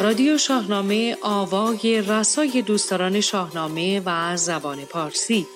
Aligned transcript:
رادیو 0.00 0.38
شاهنامه 0.38 1.16
آوای 1.20 2.02
رسای 2.02 2.62
دوستداران 2.62 3.20
شاهنامه 3.20 4.02
و 4.06 4.36
زبان 4.36 4.84
پارسی 4.84 5.46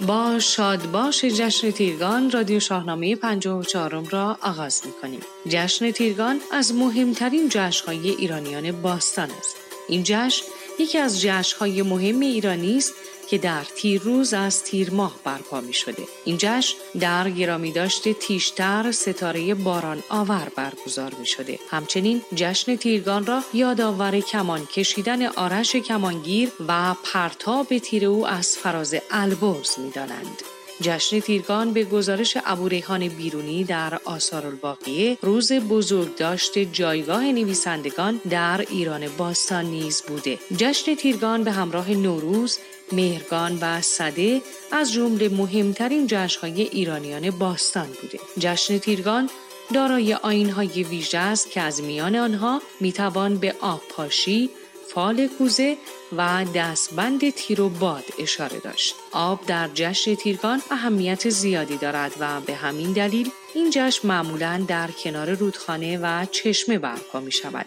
با 0.00 0.38
شادباش 0.38 1.24
جشن 1.24 1.70
تیرگان 1.70 2.30
رادیو 2.30 2.60
شاهنامه 2.60 3.16
54 3.16 4.08
را 4.10 4.38
آغاز 4.42 4.82
می 4.86 4.92
کنیم. 5.02 5.20
جشن 5.48 5.90
تیرگان 5.90 6.40
از 6.52 6.74
مهمترین 6.74 7.48
جشنهای 7.48 8.08
ایرانیان 8.10 8.82
باستان 8.82 9.30
است. 9.30 9.56
این 9.88 10.02
جشن 10.04 10.44
یکی 10.78 10.98
از 10.98 11.20
جشنهای 11.20 11.82
مهم 11.82 12.20
ایرانی 12.20 12.76
است 12.76 12.94
که 13.30 13.38
در 13.38 13.64
تیر 13.76 14.02
روز 14.02 14.34
از 14.34 14.64
تیر 14.64 14.90
ماه 14.90 15.16
برپا 15.24 15.60
می 15.60 15.72
شده. 15.72 16.02
این 16.24 16.36
جشن 16.38 16.76
در 17.00 17.30
گرامی 17.30 17.72
داشته 17.72 18.12
تیشتر 18.12 18.92
ستاره 18.92 19.54
باران 19.54 20.02
آور 20.08 20.48
برگزار 20.56 21.12
می 21.18 21.26
شده. 21.26 21.58
همچنین 21.70 22.22
جشن 22.34 22.76
تیرگان 22.76 23.26
را 23.26 23.42
یادآور 23.54 24.20
کمان 24.20 24.66
کشیدن 24.66 25.26
آرش 25.26 25.76
کمانگیر 25.76 26.52
و 26.68 26.94
پرتاب 27.04 27.78
تیر 27.78 28.06
او 28.06 28.26
از 28.26 28.56
فراز 28.56 28.94
البرز 29.10 29.78
می 29.78 29.90
دانند. 29.90 30.42
جشن 30.80 31.20
تیرگان 31.20 31.72
به 31.72 31.84
گزارش 31.84 32.36
ابوریحان 32.44 33.08
بیرونی 33.08 33.64
در 33.64 34.00
آثار 34.04 34.46
الباقیه 34.46 35.18
روز 35.22 35.52
بزرگ 35.52 36.16
داشته 36.16 36.64
جایگاه 36.64 37.24
نویسندگان 37.24 38.20
در 38.30 38.64
ایران 38.70 39.08
باستان 39.18 39.64
نیز 39.64 40.02
بوده. 40.02 40.38
جشن 40.56 40.94
تیرگان 40.94 41.44
به 41.44 41.52
همراه 41.52 41.90
نوروز 41.90 42.58
مهرگان 42.92 43.58
و 43.60 43.80
صده 43.80 44.42
از 44.72 44.92
جمله 44.92 45.28
مهمترین 45.28 46.06
جشنهای 46.06 46.62
ایرانیان 46.62 47.30
باستان 47.30 47.86
بوده. 47.86 48.18
جشن 48.38 48.78
تیرگان 48.78 49.30
دارای 49.74 50.14
آینهای 50.14 50.82
ویژه 50.82 51.18
است 51.18 51.50
که 51.50 51.60
از 51.60 51.82
میان 51.82 52.16
آنها 52.16 52.62
می‌توان 52.80 53.36
به 53.36 53.54
آب 53.60 53.82
پاشی، 53.90 54.50
فال 54.94 55.26
کوزه 55.26 55.76
و 56.16 56.44
دستبند 56.54 57.30
تیر 57.30 57.60
و 57.60 57.68
باد 57.68 58.04
اشاره 58.18 58.58
داشت. 58.58 58.94
آب 59.12 59.46
در 59.46 59.70
جشن 59.74 60.14
تیرگان 60.14 60.62
اهمیت 60.70 61.28
زیادی 61.28 61.76
دارد 61.76 62.12
و 62.20 62.40
به 62.40 62.54
همین 62.54 62.92
دلیل 62.92 63.30
این 63.54 63.70
جشن 63.70 64.08
معمولا 64.08 64.64
در 64.68 64.90
کنار 64.90 65.34
رودخانه 65.34 65.98
و 65.98 66.26
چشمه 66.30 66.78
برپا 66.78 67.20
می 67.20 67.32
شود. 67.32 67.66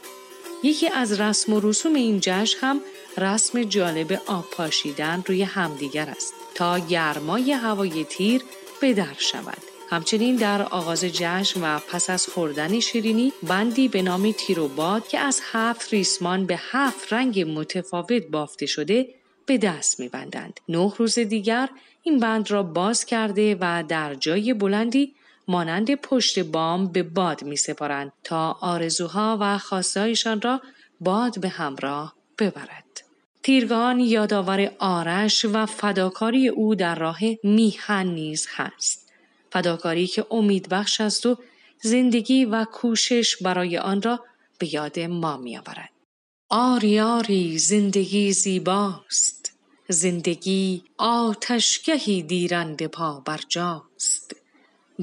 یکی 0.63 0.88
از 0.88 1.19
رسم 1.19 1.53
و 1.53 1.59
رسوم 1.59 1.94
این 1.94 2.19
جشن 2.22 2.57
هم 2.62 2.81
رسم 3.19 3.63
جالب 3.63 4.22
آب 4.28 4.46
پاشیدن 4.52 5.24
روی 5.28 5.44
همدیگر 5.44 6.09
است 6.09 6.34
تا 6.56 6.80
گرمای 6.80 7.52
هوای 7.52 8.03
تیر 8.03 8.41
به 8.81 8.94
در 8.94 9.16
شود. 9.18 9.57
همچنین 9.90 10.35
در 10.35 10.62
آغاز 10.62 11.03
جشن 11.06 11.62
و 11.63 11.80
پس 11.80 12.09
از 12.09 12.28
خوردن 12.28 12.80
شیرینی 12.80 13.34
بندی 13.44 13.88
به 13.88 14.02
نام 14.02 14.31
تیر 14.31 14.59
و 14.59 14.68
باد 14.68 15.07
که 15.07 15.19
از 15.19 15.41
هفت 15.52 15.94
ریسمان 15.94 16.46
به 16.46 16.59
هفت 16.72 17.13
رنگ 17.13 17.40
متفاوت 17.57 18.28
بافته 18.28 18.66
شده 18.66 19.09
به 19.46 19.57
دست 19.57 20.00
میبندند. 20.00 20.59
نه 20.69 20.94
روز 20.97 21.19
دیگر 21.19 21.69
این 22.03 22.19
بند 22.19 22.51
را 22.51 22.63
باز 22.63 23.06
کرده 23.06 23.57
و 23.62 23.84
در 23.88 24.16
جای 24.16 24.53
بلندی 24.53 25.13
مانند 25.47 25.96
پشت 25.96 26.40
بام 26.40 26.88
به 26.91 27.03
باد 27.03 27.44
می 27.44 27.56
سپارند 27.56 28.12
تا 28.24 28.57
آرزوها 28.62 29.38
و 29.41 29.57
خواستهایشان 29.57 30.41
را 30.41 30.62
باد 31.01 31.40
به 31.40 31.50
همراه 31.50 32.16
ببرد. 32.40 33.09
تیرگان 33.50 34.00
یادآور 34.00 34.72
آرش 34.80 35.46
و 35.46 35.66
فداکاری 35.66 36.48
او 36.48 36.76
در 36.76 36.96
راه 36.96 37.20
میهن 37.44 38.08
نیز 38.08 38.48
هست. 38.50 39.12
فداکاری 39.52 40.08
که 40.08 40.26
امید 40.32 40.70
بخش 40.70 41.02
است 41.02 41.26
و 41.26 41.38
زندگی 41.82 42.46
و 42.46 42.66
کوشش 42.66 43.44
برای 43.44 43.78
آن 43.78 44.02
را 44.02 44.26
به 44.60 44.74
یاد 44.74 45.00
ما 45.00 45.38
می 45.38 45.58
آورد. 45.58 45.90
آری 46.50 47.00
آری 47.00 47.58
زندگی 47.58 48.34
زیباست 48.34 49.54
زندگی 49.88 50.84
آتشگهی 50.98 52.22
دیرنده 52.24 52.88
پا 52.88 53.20
برجاست 53.20 54.36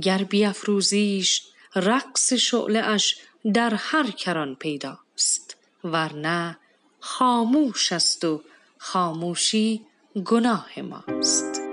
گر 0.03 0.25
بیافروزیش 0.25 1.43
رقص 1.75 2.33
شعله 2.33 2.78
اش 2.78 3.17
در 3.55 3.75
هر 3.75 4.11
کران 4.11 4.55
پیداست 4.55 5.57
ورنه 5.84 6.59
خاموش 7.06 7.93
است 7.93 8.25
و 8.25 8.43
خاموشی 8.78 9.87
گناه 10.25 10.69
ماست. 10.83 11.66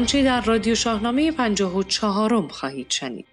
آنچه 0.00 0.22
در 0.22 0.40
رادیو 0.40 0.74
شاهنامه 0.74 1.32
پنجاه 1.32 1.76
و 1.76 1.82
چهارم 1.82 2.48
خواهید 2.48 2.90
شنید. 2.90 3.26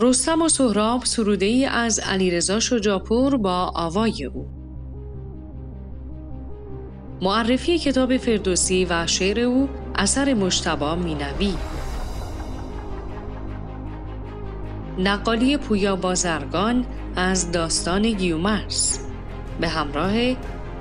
رستم 0.00 0.42
و 0.42 0.48
سهراب 0.48 1.04
سروده 1.04 1.46
ای 1.46 1.64
از 1.64 1.98
علیرضا 1.98 2.60
شجاپور 2.60 3.36
با 3.36 3.72
آوای 3.74 4.24
او. 4.24 4.48
معرفی 7.22 7.78
کتاب 7.78 8.16
فردوسی 8.16 8.84
و 8.84 9.06
شعر 9.06 9.40
او 9.40 9.68
اثر 9.94 10.34
مشتبا 10.34 10.94
مینوی. 10.94 11.54
نقالی 14.98 15.56
پویا 15.56 15.96
بازرگان 15.96 16.86
از 17.16 17.52
داستان 17.52 18.02
گیومرس 18.02 19.00
به 19.60 19.68
همراه 19.68 20.34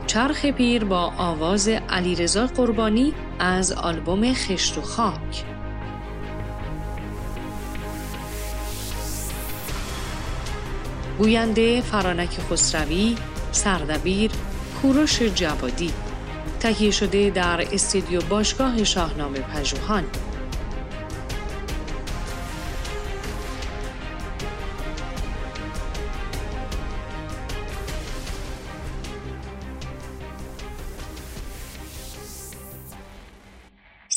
چرخ 0.07 0.45
پیر 0.45 0.85
با 0.85 1.13
آواز 1.17 1.67
علیرضا 1.67 2.47
قربانی 2.47 3.13
از 3.39 3.71
آلبوم 3.71 4.33
خشت 4.33 4.77
و 4.77 4.81
خاک. 4.81 5.43
گوینده 11.17 11.81
فرانک 11.81 12.29
خسروی 12.51 13.15
سردبیر 13.51 14.31
کوروش 14.81 15.21
جوادی. 15.21 15.93
تهیه 16.59 16.91
شده 16.91 17.29
در 17.29 17.67
استودیو 17.73 18.21
باشگاه 18.21 18.83
شاهنامه 18.83 19.39
پژوهان. 19.39 20.03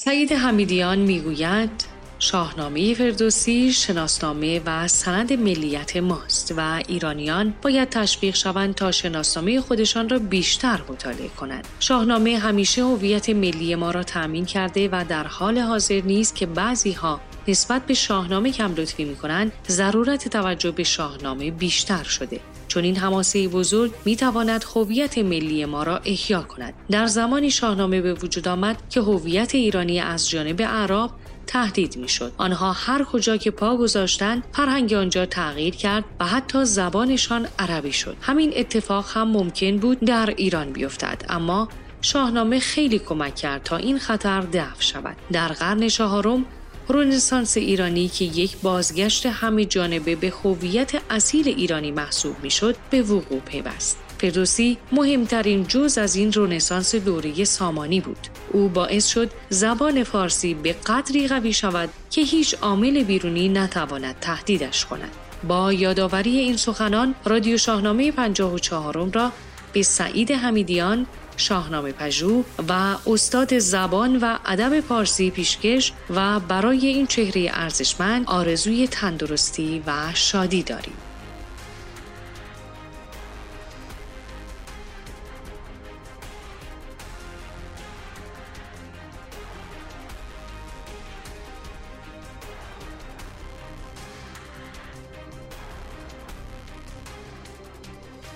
سعید 0.09 0.33
حمیدیان 0.33 0.99
می‌گوید 0.99 1.71
شاهنامه 2.19 2.95
فردوسی 2.95 3.73
شناسنامه 3.73 4.61
و 4.67 4.89
سند 4.89 5.33
ملیت 5.33 5.97
ماست 5.97 6.55
و 6.57 6.83
ایرانیان 6.89 7.55
باید 7.63 7.89
تشویق 7.89 8.35
شوند 8.35 8.75
تا 8.75 8.91
شناسنامه 8.91 9.61
خودشان 9.61 10.09
را 10.09 10.19
بیشتر 10.19 10.81
مطالعه 10.89 11.29
کنند. 11.29 11.69
شاهنامه 11.81 12.39
همیشه 12.39 12.85
هویت 12.85 13.31
ملی 13.31 13.75
ما 13.75 13.91
را 13.91 14.03
تأمین 14.03 14.45
کرده 14.45 14.89
و 14.93 15.05
در 15.09 15.27
حال 15.27 15.59
حاضر 15.59 16.01
نیست 16.01 16.35
که 16.35 16.47
بعضی 16.47 16.93
ها 16.93 17.21
نسبت 17.49 17.87
به 17.87 17.95
شاهنامه 17.95 18.53
کم 18.53 18.75
لطفی 18.75 19.05
می 19.05 19.17
کنند 19.17 19.53
ضرورت 19.69 20.29
توجه 20.29 20.71
به 20.71 20.85
شاهنامه 20.85 21.51
بیشتر 21.51 22.03
شده 22.03 22.41
چون 22.69 22.85
این 22.85 22.97
حماسه 22.97 23.49
بزرگ 23.49 23.93
می 24.05 24.17
تواند 24.17 24.65
هویت 24.75 25.19
ملی 25.19 25.65
ما 25.65 25.83
را 25.83 25.97
احیا 25.97 26.43
کند. 26.43 26.75
در 26.91 27.07
زمانی 27.07 27.51
شاهنامه 27.51 28.01
به 28.01 28.15
وجود 28.15 28.49
آمد 28.49 28.83
که 28.91 29.01
هویت 29.01 29.55
ایرانی 29.55 30.01
از 30.01 30.29
جانب 30.29 30.61
اعراب 30.61 31.11
تهدید 31.47 31.97
می‌شد. 31.97 32.33
آنها 32.37 32.73
هر 32.73 33.05
کجا 33.05 33.37
که 33.37 33.51
پا 33.51 33.77
گذاشتند 33.77 34.43
فرهنگ 34.53 34.95
آنجا 34.95 35.27
تغییر 35.27 35.75
کرد 35.75 36.05
و 36.21 36.27
حتی 36.27 36.65
زبانشان 36.65 37.49
عربی 37.59 37.93
شد. 37.93 38.17
همین 38.21 38.53
اتفاق 38.57 39.07
هم 39.15 39.29
ممکن 39.29 39.77
بود 39.77 40.01
در 40.01 40.35
ایران 40.37 40.73
بیفتد 40.73 41.25
اما 41.29 41.69
شاهنامه 42.03 42.59
خیلی 42.59 42.99
کمک 42.99 43.35
کرد 43.35 43.63
تا 43.63 43.77
این 43.77 43.99
خطر 43.99 44.41
دفع 44.41 44.83
شود. 44.83 45.17
در 45.33 45.49
قرن 45.49 45.89
چهارم 45.89 46.45
رنسانس 46.91 47.57
ایرانی 47.57 48.09
که 48.09 48.25
یک 48.25 48.57
بازگشت 48.57 49.27
همه 49.27 49.65
جانبه 49.65 50.17
به 50.17 50.33
هویت 50.45 50.93
اصیل 51.11 51.49
ایرانی 51.49 51.91
محسوب 51.91 52.37
می‌شد 52.43 52.77
به 52.91 53.03
وقوع 53.03 53.41
پیوست 53.41 53.99
فردوسی 54.19 54.79
مهمترین 54.93 55.67
جز 55.67 55.99
از 55.99 56.17
این 56.17 56.33
رونسانس 56.33 56.95
دوره 56.95 57.45
سامانی 57.45 58.01
بود. 58.01 58.27
او 58.53 58.69
باعث 58.69 59.07
شد 59.07 59.31
زبان 59.49 60.05
فارسی 60.05 60.55
به 60.55 60.73
قدری 60.73 61.29
قوی 61.29 61.53
شود 61.53 61.89
که 62.11 62.21
هیچ 62.21 62.55
عامل 62.63 63.03
بیرونی 63.03 63.49
نتواند 63.49 64.17
تهدیدش 64.21 64.85
کند. 64.85 65.11
با 65.49 65.73
یادآوری 65.73 66.39
این 66.39 66.57
سخنان 66.57 67.15
رادیو 67.25 67.57
شاهنامه 67.57 68.13
54 68.13 69.11
را 69.13 69.33
به 69.73 69.83
سعید 69.83 70.31
حمیدیان 70.31 71.07
شاهنامه 71.39 71.93
پژو 71.93 72.45
و 72.69 72.97
استاد 73.07 73.59
زبان 73.59 74.17
و 74.17 74.37
ادب 74.47 74.81
پارسی 74.81 75.31
پیشکش 75.31 75.93
و 76.11 76.41
برای 76.41 76.87
این 76.87 77.07
چهره 77.07 77.51
ارزشمند 77.53 78.25
آرزوی 78.27 78.89
تندرستی 78.89 79.83
و 79.87 79.93
شادی 80.15 80.63
داریم. 80.63 80.97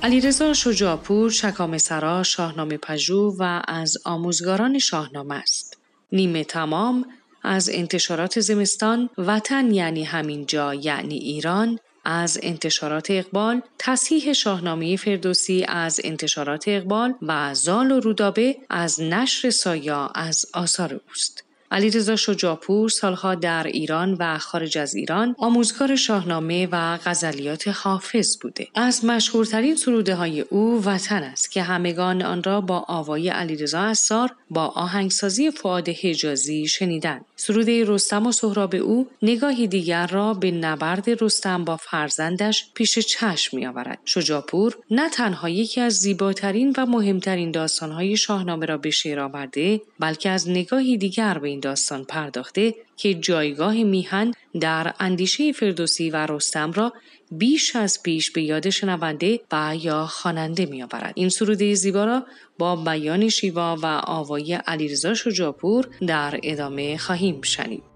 علیرضا 0.05 0.55
شجاپور 0.55 1.31
شکام 1.31 1.79
سرا 1.79 2.23
شاهنامه 2.23 2.77
پژو 2.77 3.37
و 3.39 3.63
از 3.69 3.99
آموزگاران 4.05 4.79
شاهنامه 4.79 5.35
است. 5.35 5.79
نیمه 6.13 6.45
تمام 6.45 7.07
از 7.43 7.71
انتشارات 7.73 8.41
زمستان 8.41 9.11
وطن 9.19 9.71
یعنی 9.75 10.05
همین 10.05 10.47
جا 10.47 10.75
یعنی 10.75 11.15
ایران 11.15 11.79
از 12.05 12.39
انتشارات 12.43 13.11
اقبال 13.11 13.63
تصحیح 13.79 14.33
شاهنامه 14.33 14.97
فردوسی 14.97 15.65
از 15.69 16.01
انتشارات 16.05 16.65
اقبال 16.67 17.15
و 17.23 17.55
زال 17.55 17.91
و 17.91 18.01
رودابه 18.01 18.57
از 18.71 19.01
نشر 19.01 19.51
سایا 19.51 20.07
از 20.07 20.47
آثار 20.55 21.01
اوست. 21.09 21.45
علیرضا 21.73 22.17
شجاپور 22.17 22.89
سالها 22.89 23.35
در 23.35 23.67
ایران 23.67 24.17
و 24.19 24.39
خارج 24.39 24.79
از 24.79 24.95
ایران 24.95 25.35
آموزگار 25.39 25.97
شاهنامه 25.97 26.69
و 26.73 26.99
غزلیات 27.05 27.69
حافظ 27.69 28.37
بوده 28.43 28.69
از 28.75 29.05
مشهورترین 29.05 29.77
سروده 29.77 30.15
های 30.15 30.41
او 30.41 30.83
وطن 30.85 31.23
است 31.23 31.51
که 31.51 31.63
همگان 31.63 32.23
آن 32.23 32.43
را 32.43 32.61
با 32.61 32.85
آوای 32.89 33.29
علیرضا 33.29 33.81
اسار 33.81 34.31
با 34.51 34.67
آهنگسازی 34.67 35.51
فعاد 35.51 35.89
حجازی 35.89 36.69
شنیدند 36.69 37.25
سروده 37.37 37.85
رستم 37.87 38.27
و 38.27 38.33
سهراب 38.33 38.75
او 38.75 39.09
نگاهی 39.23 39.67
دیگر 39.67 40.07
را 40.07 40.35
به 40.35 40.51
نبرد 40.51 41.23
رستم 41.25 41.65
با 41.65 41.77
فرزندش 41.77 42.65
پیش 42.75 42.99
چشم 42.99 43.57
می 43.57 43.67
آورد. 43.67 43.99
شجاپور 44.05 44.79
نه 44.91 45.11
تنها 45.11 45.49
یکی 45.49 45.81
از 45.81 45.93
زیباترین 45.93 46.75
و 46.79 46.87
مهمترین 46.87 47.51
داستانهای 47.51 48.17
شاهنامه 48.17 48.67
را 48.67 48.79
به 48.79 48.91
شعر 48.91 49.21
آورده 49.21 49.81
بلکه 49.99 50.31
از 50.31 50.51
نگاهی 50.51 50.97
دیگر 50.97 51.39
به 51.39 51.49
این 51.49 51.62
داستان 51.63 52.05
پرداخته 52.05 52.75
که 52.97 53.15
جایگاه 53.15 53.75
میهن 53.75 54.33
در 54.61 54.95
اندیشه 55.01 55.53
فردوسی 55.53 56.11
و 56.11 56.27
رستم 56.27 56.73
را 56.73 56.93
بیش 57.31 57.77
از 57.77 58.03
پیش 58.03 58.31
به 58.31 58.43
یاد 58.43 58.71
شنونده 58.71 59.41
و 59.53 59.77
یا 59.81 60.07
خواننده 60.07 60.67
میآورد. 60.67 61.13
این 61.15 61.29
سروده 61.29 61.75
زیبا 61.75 62.05
را 62.05 62.27
با 62.59 62.77
بیان 62.77 63.29
شیوا 63.29 63.77
و 63.83 63.87
آوای 64.05 64.55
علیرضا 64.55 65.15
شجاپور 65.15 65.89
در 66.07 66.41
ادامه 66.43 66.99
خواهیم 66.99 67.43
شنید. 67.43 67.92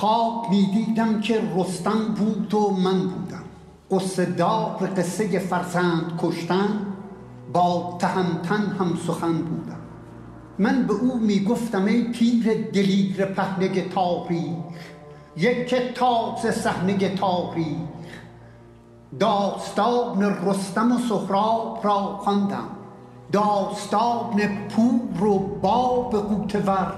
خواب 0.00 0.46
می‌دیدم 0.50 1.20
که 1.20 1.42
رستم 1.56 2.14
بود 2.16 2.54
و 2.54 2.70
من 2.70 3.00
بودم. 3.00 3.42
قصه 3.90 4.26
دار 4.26 4.90
قصه 4.96 5.38
فرزند 5.38 6.20
کشتن 6.22 6.86
با 7.52 7.96
تهمتن 7.98 8.76
هم 8.78 8.98
سخن 9.06 9.32
بودم. 9.32 9.80
من 10.58 10.86
به 10.86 10.92
او 10.92 11.18
می‌گفتم 11.18 11.84
ای 11.84 12.02
پیر 12.02 12.70
دلیر 12.72 13.24
پهنه 13.24 13.88
تاریخ 13.88 14.54
یک 15.36 15.68
کتاب 15.68 16.38
ز 16.42 16.46
صحنه 16.46 17.16
تاریخ. 17.16 17.76
داستان 19.18 20.22
رستم 20.22 20.92
و 20.92 20.98
سهراب 21.08 21.80
را 21.82 22.16
خواندم. 22.16 22.68
داستان 23.32 24.40
پور 24.68 25.24
و 25.24 25.38
باب 25.38 26.12
قوتور 26.12 26.92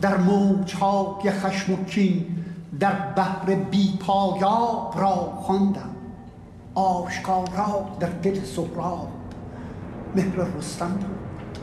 در 0.00 0.16
موجهای 0.16 1.30
خشم 1.30 1.72
و 1.72 1.84
کین 1.84 2.39
در 2.80 2.92
بحر 2.92 3.54
بی 3.54 3.98
پایاب 4.06 4.94
را 4.98 5.14
خواندم. 5.42 5.90
آشکارا 6.74 7.88
در 8.00 8.08
دل 8.08 8.44
سهراب 8.44 9.08
مهر 10.14 10.36
رستم 10.36 10.88
بود. 10.88 11.58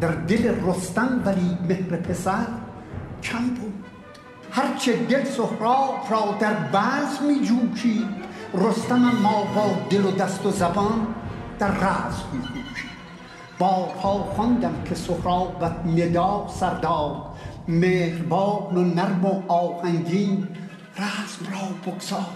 در 0.00 0.08
دل 0.08 0.54
رستم 0.66 1.22
ولی 1.24 1.58
مهر 1.68 1.96
پسر 1.96 2.46
کم 3.22 3.48
بود. 3.48 3.84
هرچه 4.52 4.96
دل 4.96 5.24
سهراب 5.24 5.94
را 6.10 6.34
در 6.40 6.54
بعض 6.54 7.20
می 7.28 7.46
جوشید 7.46 8.08
رستم 8.54 9.12
ما 9.22 9.42
با 9.54 9.70
دل 9.90 10.04
و 10.04 10.10
دست 10.10 10.46
و 10.46 10.50
زبان 10.50 11.06
در 11.58 11.70
راز 11.70 12.14
می 12.32 12.40
کوشید 12.40 12.90
بارها 13.58 14.12
خواندم 14.12 14.74
که 14.84 14.94
سهرابت 14.94 15.76
ندا 15.86 16.46
سرداد 16.48 17.22
مهربان 17.68 18.76
و 18.76 18.84
نرم 18.84 19.24
و 19.24 19.52
آهنگین 19.52 20.48
رزم 20.96 21.52
را 21.52 21.92
بگذار. 21.92 22.26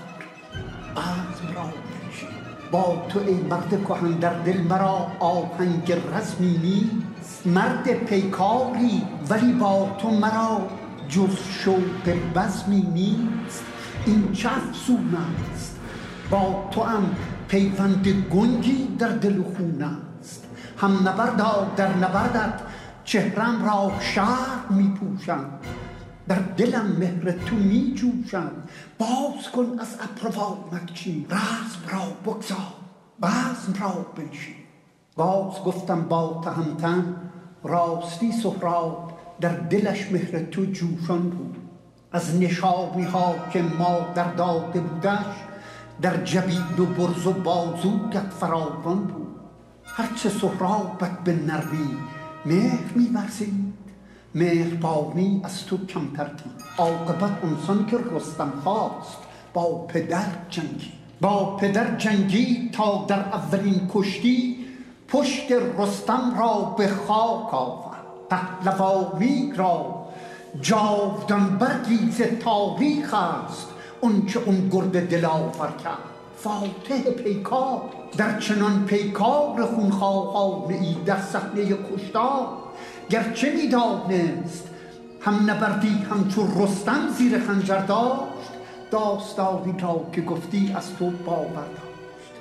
عزم 0.97 1.55
را 1.55 1.63
بنشین 1.63 2.29
با 2.71 3.07
تو 3.09 3.19
ای 3.19 3.35
مرد 3.35 3.85
کهن 3.89 4.11
در 4.11 4.33
دل 4.33 4.61
مرا 4.61 5.07
آهنگ 5.21 5.93
رزمی 5.93 6.59
نیست. 6.59 7.47
مرد 7.47 7.93
پیکاری 7.93 9.03
ولی 9.29 9.53
با 9.53 9.97
تو 9.99 10.11
مرا 10.11 10.61
جز 11.09 11.37
شوق 11.65 12.09
بزمی 12.35 12.83
نیست. 12.95 13.65
این 14.07 14.33
چه 14.33 14.49
افسون 14.49 15.17
است. 15.53 15.77
با 16.31 16.69
تو 16.71 16.83
هم 16.83 17.17
پیوند 17.49 18.09
گنگی 18.09 18.89
در 18.99 19.09
دل 19.09 19.43
خون 19.43 19.83
است. 20.21 20.45
هم 20.79 21.09
نبردا 21.09 21.73
در 21.77 21.97
نبردت 21.97 22.61
چهرم 23.05 23.65
را 23.65 23.93
شهر 24.01 24.67
می 24.71 24.89
پوشم 24.89 25.45
در 26.29 26.39
دلم 26.39 26.87
مهر 26.99 27.33
تو 27.33 27.57
می 27.57 27.95
جوشم 27.95 28.51
باز 28.99 29.51
کن 29.55 29.79
از 29.81 29.97
ابروان 30.01 30.59
مکچی 30.73 31.27
رزم 31.31 31.99
را 31.99 32.33
بگذار. 32.33 32.59
بزم 33.23 33.83
را 33.83 34.07
بنشین. 34.17 34.55
باز 35.17 35.65
گفتم 35.65 36.01
با 36.01 36.41
تهمتن 36.45 37.17
راستی 37.65 38.33
سهراب 38.33 39.19
در 39.41 39.53
دلش 39.53 40.13
مهر 40.13 40.43
تو 40.43 40.65
جوشان 40.65 41.31
بود. 41.31 41.57
از 42.13 42.41
نشابی 42.41 43.03
ها 43.03 43.35
که 43.53 43.63
ما 43.63 43.99
در 44.15 44.33
داده 44.33 44.81
بودش 44.81 45.35
در 46.03 46.25
جبین 46.25 46.79
و 46.79 46.87
برز 46.87 47.27
و 47.27 47.33
بازویت 47.33 48.31
فراوان 48.41 49.05
بود. 49.05 49.37
هرچه 49.85 50.29
سهرابت 50.29 51.19
به 51.25 51.33
نرمی 51.33 51.99
مهر 52.47 52.93
میورزید. 52.95 53.73
مهربانی 54.35 55.41
از 55.45 55.67
تو 55.67 55.87
کمتر 55.87 56.25
دید 56.25 56.53
عاقبت 56.79 57.45
انسان 57.45 57.87
که 57.87 57.99
رستم 58.13 58.53
خواست. 58.65 59.19
با 59.53 59.87
پدر 59.87 60.27
جنگی. 60.51 60.93
با 61.21 61.57
پدر 61.57 61.97
جنگی 61.97 62.71
تا 62.73 63.05
در 63.09 63.19
اولین 63.19 63.91
کشتی 63.95 64.57
پشت 65.09 65.53
رستم 65.79 66.35
را 66.39 66.75
به 66.79 66.89
خاک 66.89 67.55
آورد. 67.55 68.03
پهلوانی 68.31 69.53
را 69.57 70.07
جاودان 70.61 71.59
برگیز 71.59 72.23
تاریخ 72.23 73.15
است. 73.15 73.67
اون 74.01 74.27
اون 74.47 74.69
گرد 74.69 75.09
دلاور 75.09 75.73
کرد. 75.85 76.12
فاتح 76.43 77.11
پیکار. 77.11 77.83
در 78.17 78.39
چنان 78.39 78.85
پیکار 78.85 79.67
خونخواهانه 79.67 80.75
ای 80.75 80.97
در 81.07 81.21
صحنه 81.21 81.65
کشتار. 81.65 82.47
گرچه 83.11 83.53
می‌دانست 83.57 84.69
هم 85.21 85.51
نبردی 85.51 85.89
همچون 85.89 86.63
رستم 86.63 87.09
زیر 87.19 87.39
خنجر 87.39 87.79
داشت 87.79 88.53
داستانی 88.91 89.75
را 89.81 90.07
که 90.13 90.21
گفتی 90.21 90.73
از 90.77 90.97
تو 90.97 91.11
باور 91.11 91.47
داشت. 91.47 92.33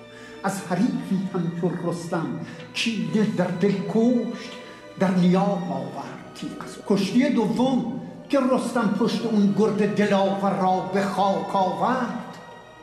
از 0.44 0.62
حریفی 0.70 1.30
همچون 1.34 1.80
رستم 1.84 2.28
کینه 2.74 3.28
در 3.38 3.48
دل 3.48 3.74
کشت 3.94 4.52
در 5.00 5.12
نیام 5.12 5.72
آورد 5.72 6.40
از 6.66 6.78
کشتی 6.88 7.30
دوم 7.30 8.02
که 8.30 8.40
رستم 8.40 8.96
پشت 9.00 9.26
اون 9.26 9.56
گرد 9.60 9.96
دلاور 9.96 10.60
را 10.62 10.80
به 10.94 11.02
خاک 11.02 11.56
آورد 11.56 12.21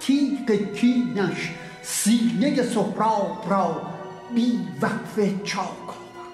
تیغ 0.08 0.50
کینش 0.74 1.50
سینه 1.82 2.62
سهراب 2.62 3.44
را 3.50 3.82
بی 4.34 4.58
وقف 4.82 5.42
چاک. 5.44 5.88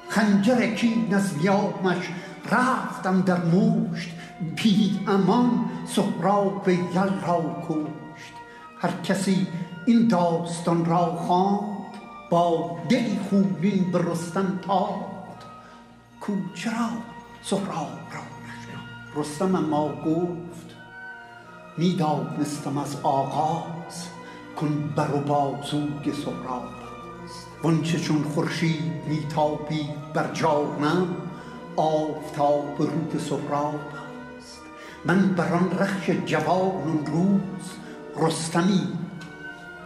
خنجر 0.09 0.75
کین 0.75 1.15
از 1.15 1.39
نیامش 1.39 2.09
رفتم 2.51 3.21
در 3.21 3.45
مشت. 3.45 4.11
بی 4.57 5.01
امان 5.07 5.65
سهراب 5.87 6.69
یل 6.69 7.21
را 7.27 7.65
کشت. 7.69 8.35
هر 8.79 8.91
کسی 9.05 9.47
این 9.87 10.09
داستان 10.09 10.85
را 10.85 11.07
خواند 11.07 11.95
با 12.31 12.79
دلی 12.89 13.19
خوبین 13.31 13.91
به 13.93 13.99
رستم 13.99 14.59
تاخت. 14.67 15.41
کو 16.21 16.33
چرا 16.55 16.89
سهراب 17.43 17.99
را 18.13 18.25
نشناخت؟ 18.45 19.19
رستم 19.19 19.51
ما 19.51 19.89
گفت 19.89 20.54
می‌دانستم 21.77 22.79
از 22.79 22.97
آغاز 23.03 24.07
کن 24.61 24.93
بر 24.97 25.15
و 25.15 25.21
بازوی 25.21 26.13
سهراب. 26.25 26.69
وانچه 27.63 28.01
چون 28.01 28.23
خورشید 28.23 28.93
میتابید 29.09 30.13
بر 30.15 30.33
جانم 30.33 31.07
آفتاب 31.77 32.75
رود 32.79 33.21
سهراب 33.29 33.81
است. 34.39 34.61
من 35.05 35.35
بر 35.35 35.53
آن 35.53 35.71
رخش 35.79 36.11
جوان 36.11 37.07
روز 37.07 37.71
رستمی 38.17 38.89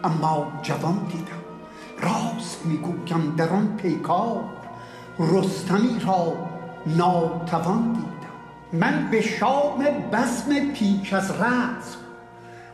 اما 0.03 0.51
جوان 0.61 0.97
دیدم. 1.11 1.43
راست 2.01 2.65
می‌گویم 2.65 3.35
در 3.35 3.49
آن 3.49 3.77
پیکار 3.77 4.43
رستمی 5.19 5.99
را 6.07 6.33
ناتوان 6.85 7.93
دیدم 7.93 8.18
من 8.73 9.07
به 9.11 9.21
شام 9.21 9.85
بزم 10.11 10.71
پیش 10.73 11.13
از 11.13 11.31
رزم 11.31 11.99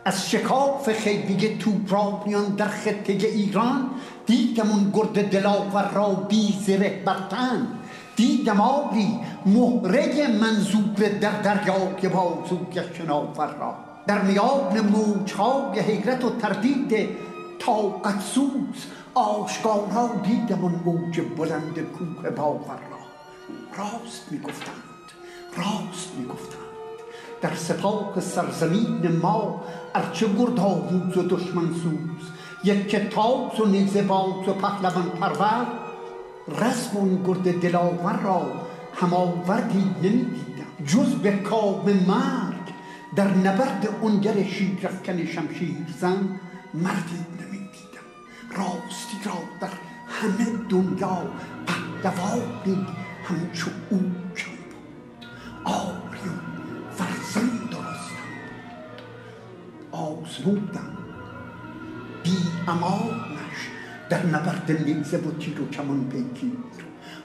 از 0.05 0.29
شکاف 0.29 0.93
خیلی 0.93 1.57
توپرانیان 1.57 2.55
در 2.55 2.67
خطه 2.67 3.13
ایران 3.13 3.89
دیدم 4.25 4.69
اون 4.69 4.91
گرد 4.93 5.29
دلاور 5.29 5.91
را 5.91 6.09
بی 6.13 6.53
زره 6.65 7.03
برتن 7.05 7.67
دیدم 8.15 8.61
آبی 8.61 9.19
مهره 9.45 10.27
منظور 10.27 11.09
در 11.21 11.41
دریای 11.41 12.07
بازوی 12.13 12.95
شناور 12.97 13.47
را. 13.47 13.75
در 14.07 14.21
میان 14.21 14.79
موجهای 14.79 15.79
حیرت 15.79 16.23
و 16.23 16.29
تردید 16.29 17.09
طاقت 17.59 18.21
سوز 18.21 18.85
آشکارا 19.13 20.09
دیدم 20.23 20.61
اون 20.61 20.75
موج 20.85 21.21
بلند 21.37 21.79
کوه 21.79 22.29
باور 22.29 22.79
را. 22.91 22.97
راست 23.77 24.31
می‌گفتند 24.31 24.94
راست 25.55 26.11
می‌گفتند. 26.17 26.59
در 27.41 27.55
سپاه 27.55 28.19
سرزمین 28.19 29.19
ما 29.21 29.63
ارچه 29.95 30.27
گرد 30.27 30.59
آموز 30.59 31.17
و 31.17 31.21
دشمن 31.21 31.73
سوز 31.73 32.29
یک 32.63 32.89
کتاب 32.89 33.59
و 33.59 33.65
نیزه 33.65 34.01
باز 34.01 34.47
و 34.47 34.53
پهلوان 34.53 35.09
پرور 35.09 35.65
رسم 36.47 36.97
اون 36.97 37.23
گرد 37.23 37.61
دلاور 37.61 38.19
را 38.19 38.45
هماوردی 38.95 39.95
نمی‌دیدم. 40.03 40.85
جز 40.87 41.15
به 41.15 41.31
کام 41.31 41.85
مرگ 41.85 42.65
در 43.15 43.27
نبرد 43.27 43.89
اونگر 44.01 44.43
شیرفکن 44.43 45.25
شمشیر 45.25 45.75
زن 45.99 46.39
مردی 46.73 47.25
نمی‌دیدم. 47.39 48.05
راستی 48.51 49.17
را 49.25 49.33
در 49.61 49.73
همه 50.07 50.45
دنیا 50.69 51.17
پهلوانی 51.67 52.87
همچو 53.25 53.69
او 53.89 54.11
آری 55.65 56.31
فرزند 56.91 57.69
درستم 57.69 58.25
آزمودم 59.91 60.97
بی 62.23 62.37
امانش 62.67 63.69
در 64.09 64.25
نبرد 64.25 64.71
نیزه 64.85 65.17
و 65.17 65.31
تیر 65.31 65.61
و 65.61 65.69
کمان 65.69 66.09
پیکیر 66.09 66.57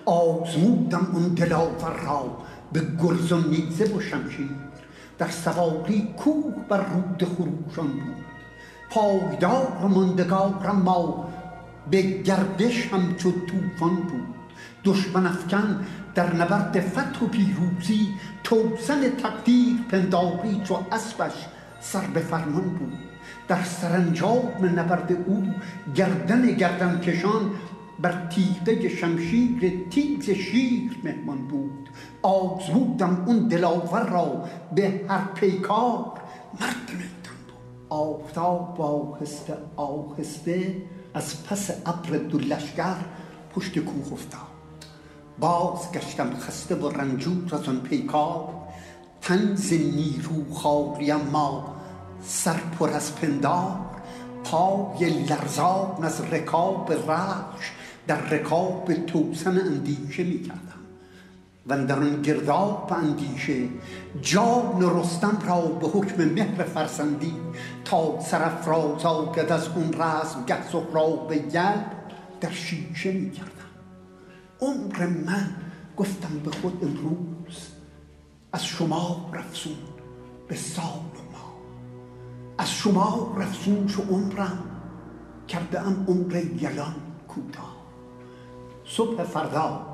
آزمودم 0.05 1.11
اون 1.13 1.29
دلاور 1.29 2.01
را 2.07 2.39
به 2.73 2.83
گرز 3.03 3.33
و 3.33 3.41
نیزه 3.41 3.85
و 3.85 4.01
شمشیر 4.01 4.51
در 5.19 5.29
سواری 5.29 6.15
کوه 6.17 6.55
بر 6.69 6.85
رود 6.85 7.25
خروشان 7.25 7.87
بود. 7.87 8.25
پایدار 8.91 9.79
و 9.83 9.89
مندگار 9.89 10.71
ما 10.71 11.29
به 11.91 12.03
گردش 12.03 12.93
همچو 12.93 13.31
طوفان 13.31 13.95
بود. 13.95 14.35
دشمن 14.85 15.27
افکن 15.27 15.87
در 16.15 16.35
نبرد 16.35 16.81
فتح 16.81 17.25
و 17.25 17.29
پیروزی 17.29 18.09
توسن 18.45 19.11
تقدیر 19.11 19.77
پنداری 19.91 20.61
چو 20.65 20.79
اسبش 20.93 21.47
سر 21.81 22.07
به 22.07 22.21
فرمان 22.21 22.71
بود. 22.71 22.99
در 23.49 23.63
سرانجام 23.63 24.79
نبرد 24.79 25.13
او 25.27 25.47
گردن 25.95 26.47
گردن 26.47 27.01
کشان 27.01 27.51
بر 27.99 28.27
تیغه 28.27 28.89
شمشیر 28.89 29.89
تیز 29.91 30.31
شیر 30.31 30.99
مهمان 31.05 31.49
بود. 31.49 31.89
آزمودم 32.23 33.25
اون 33.27 33.49
دلاور 33.49 34.09
را 34.09 34.45
به 34.75 35.01
هر 35.09 35.25
پیکار 35.35 36.13
مرد 36.61 36.91
میدم 36.91 37.41
بود. 37.47 37.89
آفتاب 37.89 38.81
آهسته 38.81 39.57
آهسته 39.77 40.77
از 41.15 41.45
پس 41.45 41.71
ابر 41.87 42.17
دو 42.17 42.39
لشکر 42.39 42.97
پشت 43.55 43.79
کوه 43.79 44.13
افتاد. 44.13 44.50
باز 45.41 45.93
گشتم 45.93 46.37
خسته 46.37 46.75
و 46.75 46.89
رنجور 46.89 47.55
از 47.55 47.69
آن 47.69 47.81
پیکار. 47.81 48.49
تن 49.21 49.57
نیرو 49.71 50.55
خالی 50.55 51.11
اما 51.11 51.77
سر 52.23 52.61
پر 52.79 52.91
از 52.91 53.15
پندار. 53.15 53.79
پای 54.45 55.11
لرزان 55.11 55.99
از 56.03 56.21
رکاب 56.21 56.93
رخش 56.93 57.71
در 58.07 58.21
رکاب 58.21 58.95
توسن 58.95 59.59
اندیشه 59.59 60.25
می 60.25 60.43
کردم. 60.43 60.61
و 61.67 61.87
در 61.87 61.99
آن 61.99 62.23
گرداب 62.23 62.93
اندیشه 62.93 63.69
جان 64.23 65.01
رستم 65.01 65.39
را 65.47 65.61
به 65.61 65.87
حکم 65.87 66.25
مهر 66.25 66.65
فرسندی. 66.65 67.35
تا 67.85 68.21
سرافراز 68.21 69.05
آید 69.05 69.53
از 69.53 69.69
اون 69.69 69.93
رزم 69.93 70.45
گه 70.47 70.69
سهراب 70.73 71.33
یل 71.33 71.81
در 72.41 72.51
شیشه 72.51 73.13
می 73.13 73.31
کردم. 73.31 73.60
عمر 74.61 75.07
من 75.07 75.51
گفتم 75.97 76.39
به 76.45 76.51
خود 76.51 76.85
امروز 76.85 77.69
از 78.53 78.67
شما 78.67 79.31
رفسون 79.33 79.77
به 80.49 80.57
سال 80.57 80.85
ما 81.33 81.53
از 82.59 82.71
شما 82.71 83.35
رفسون 83.39 83.89
شو 83.89 84.03
عمرم 84.03 84.59
کرده 85.49 85.81
ام 85.81 86.05
عمر 86.09 86.37
یلان 86.37 86.95
کوتاه 87.29 87.77
صبح 88.85 89.25
فردا 89.25 89.87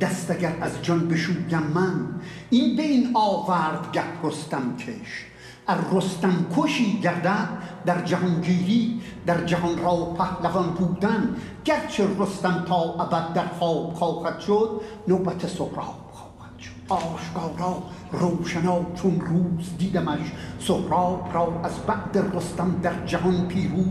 دست 0.00 0.30
اگر 0.30 0.56
از 0.60 0.82
جان 0.82 1.08
بشویم 1.08 1.62
من 1.74 2.20
این 2.50 2.76
به 2.76 2.82
این 2.82 3.10
آورد 3.14 3.92
گه 3.92 4.22
رستم 4.22 4.76
کش 4.76 5.27
از 5.68 5.78
رستم 5.92 6.46
کشی 6.56 7.00
گردد 7.00 7.48
در 7.86 8.02
جهانگیری 8.04 9.00
در 9.26 9.44
جهان 9.44 9.78
را 9.78 9.96
پهلوان 9.96 10.70
بودن. 10.70 11.36
گرچه 11.64 12.08
رستم 12.18 12.64
تا 12.68 12.76
ابد 12.76 13.32
در 13.32 13.46
خواب 13.46 13.94
خواهد 13.94 14.40
شد 14.40 14.80
نوبت 15.08 15.46
سهراب 15.46 16.10
خواهد 16.12 16.58
شد. 16.58 16.70
آشکارا 16.88 17.82
روشنا 18.12 18.80
چون 18.94 19.20
روز 19.20 19.78
دیدمش 19.78 20.32
سهراب 20.60 21.30
را 21.34 21.60
از 21.64 21.78
بعد 21.86 22.24
رستم 22.34 22.80
در 22.82 23.06
جهان 23.06 23.48
پیروز. 23.48 23.86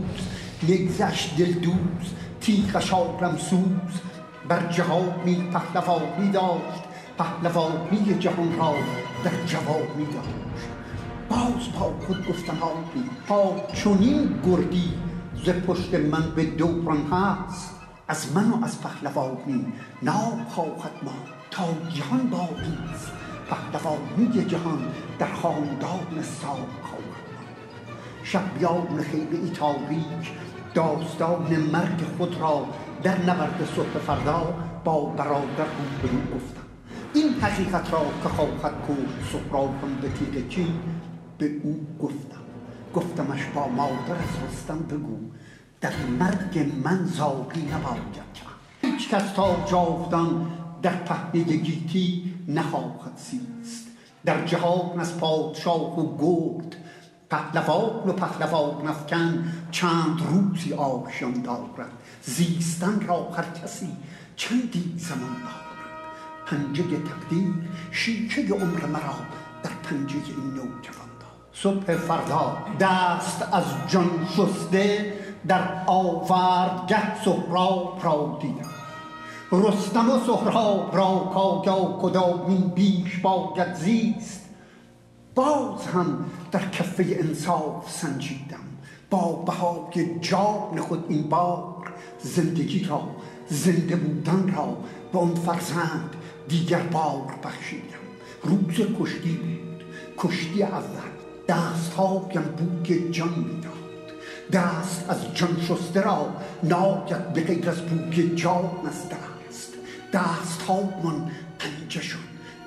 دل 1.38 1.52
دوز 1.52 2.12
تیغش 2.40 2.92
سوز. 3.36 4.00
بر 4.48 4.72
جهانی 4.72 5.50
پهلوانی 5.52 6.30
داشت 6.32 6.82
پهلوانی 7.18 8.18
جهان 8.18 8.58
را 8.58 8.74
در 9.24 9.46
جوانی 9.46 10.06
داشت. 10.14 10.77
باز 11.28 11.72
با 11.74 12.06
خود 12.06 12.28
گفتم 12.28 12.58
آبی 12.62 13.10
تا 13.28 13.66
چونین 13.74 14.40
گردی 14.46 14.94
ز 15.44 15.50
پشت 15.50 15.94
من 15.94 16.30
به 16.36 16.44
دوران 16.44 17.06
هست 17.12 17.74
از 18.08 18.32
من 18.36 18.50
و 18.50 18.64
از 18.64 18.80
پهلوانی 18.82 19.72
نام 20.02 20.44
خواهد 20.48 20.92
ما 21.02 21.12
تا 21.50 21.64
جهان 21.94 22.30
باقی 22.30 22.78
است 22.94 23.12
پهلوانی 23.50 24.44
جهان 24.44 24.78
در 25.18 25.32
خاندان 25.32 26.22
سام 26.22 26.66
خواهد 26.82 27.28
شبیان 28.22 29.02
خیلی 29.02 29.50
تاریک 29.50 30.32
داستان 30.74 31.56
مرگ 31.72 32.02
خود 32.18 32.40
را 32.40 32.66
در 33.02 33.22
نبرد 33.22 33.68
صبح 33.76 33.98
فردا 34.06 34.54
با 34.84 35.04
برادر 35.04 35.66
او 36.02 36.36
گفتم. 36.36 36.62
این 37.14 37.34
حقیقت 37.40 37.92
را 37.92 38.02
که 38.22 38.28
خواهد 38.28 38.74
کشت 38.88 39.32
سهرابم 39.32 39.94
به 40.02 40.08
تیغ 40.08 40.48
چین 40.48 40.74
به 41.38 41.50
او 41.62 41.86
گفتم. 42.02 42.38
گفتمش 42.94 43.44
با 43.54 43.68
مادر 43.68 44.14
از 44.14 44.48
رستم 44.48 44.78
بگو 44.78 45.18
در 45.80 45.96
مرگ 46.18 46.72
من 46.84 47.04
زاقی 47.04 47.62
نباید 47.62 48.12
کرد. 48.34 48.46
هیچ 48.82 49.08
کس 49.08 49.32
تا 49.32 49.64
جاودان 49.70 50.50
در 50.82 50.96
پهنه 50.96 51.42
گیتی 51.42 52.34
نخواهد 52.48 53.16
سیست. 53.16 53.86
در 54.24 54.46
جهان 54.46 55.00
از 55.00 55.18
پادشاه 55.18 56.00
و 56.00 56.16
گرد 56.18 56.76
پهلوان 57.30 58.08
و 58.08 58.12
پهلوان 58.12 58.88
افکن 58.88 59.52
چند 59.70 60.20
روزی 60.30 60.72
آبشان 60.72 61.42
دارد. 61.42 61.90
زیستن 62.22 63.00
را 63.00 63.30
هر 63.30 63.44
کسی 63.62 63.96
چندی 64.36 64.94
زمان 64.96 65.36
دارد. 65.42 65.68
پنجه 66.46 66.82
تقدیر 66.82 67.54
شیشه 67.90 68.42
عمر 68.42 68.86
مرا 68.86 69.14
در 69.62 69.70
پنجه 69.70 70.16
این 70.16 70.50
نوجوان 70.54 70.97
صبح 71.62 71.96
فردا 71.96 72.58
دست 72.80 73.48
از 73.52 73.64
جان 73.88 74.28
شسته 74.36 75.12
در 75.48 75.84
آوردگه 75.86 77.24
سهراب 77.24 78.00
را 78.02 78.38
دیدم. 78.42 78.70
رستم 79.52 80.10
و 80.10 80.18
سهراب 80.26 80.96
را 80.96 81.30
کایا 81.34 81.98
کدامین 82.02 82.60
بیش 82.68 83.16
باید 83.18 83.74
زیست. 83.74 84.48
باز 85.34 85.86
هم 85.86 86.24
در 86.50 86.68
کفه 86.70 87.06
انصاف 87.20 87.90
سنجیدم. 87.90 88.58
با 89.10 89.32
بهای 89.32 90.20
جان 90.20 90.80
خود 90.80 91.04
این 91.08 91.22
بار 91.22 91.92
زندگی 92.18 92.84
را 92.84 93.02
زنده 93.48 93.96
بودن 93.96 94.54
را 94.56 94.76
به 95.12 95.18
اون 95.18 95.34
فرزند 95.34 96.16
دیگر 96.48 96.82
بار 96.82 97.34
بخشیدم. 97.44 97.82
روز 98.42 98.86
کشتی 99.00 99.32
بود. 99.32 99.84
کشتی 100.18 100.62
اول. 100.62 101.17
دست 101.48 101.92
هایم 101.92 102.42
بوک 102.42 103.12
جان 103.12 103.28
می‌داد. 103.28 103.72
دست 104.52 105.10
از 105.10 105.34
جان 105.34 105.56
شسته 105.68 106.00
را 106.00 106.32
ناید 106.62 107.32
به 107.32 107.40
غیر 107.40 107.70
از 107.70 107.80
بوک 107.80 108.36
جان 108.36 108.70
از 108.88 109.08
دست. 109.08 109.72
دست 110.12 110.62
ها 110.62 110.80
من 110.82 111.30
پنجه 111.58 112.02
شد 112.02 112.18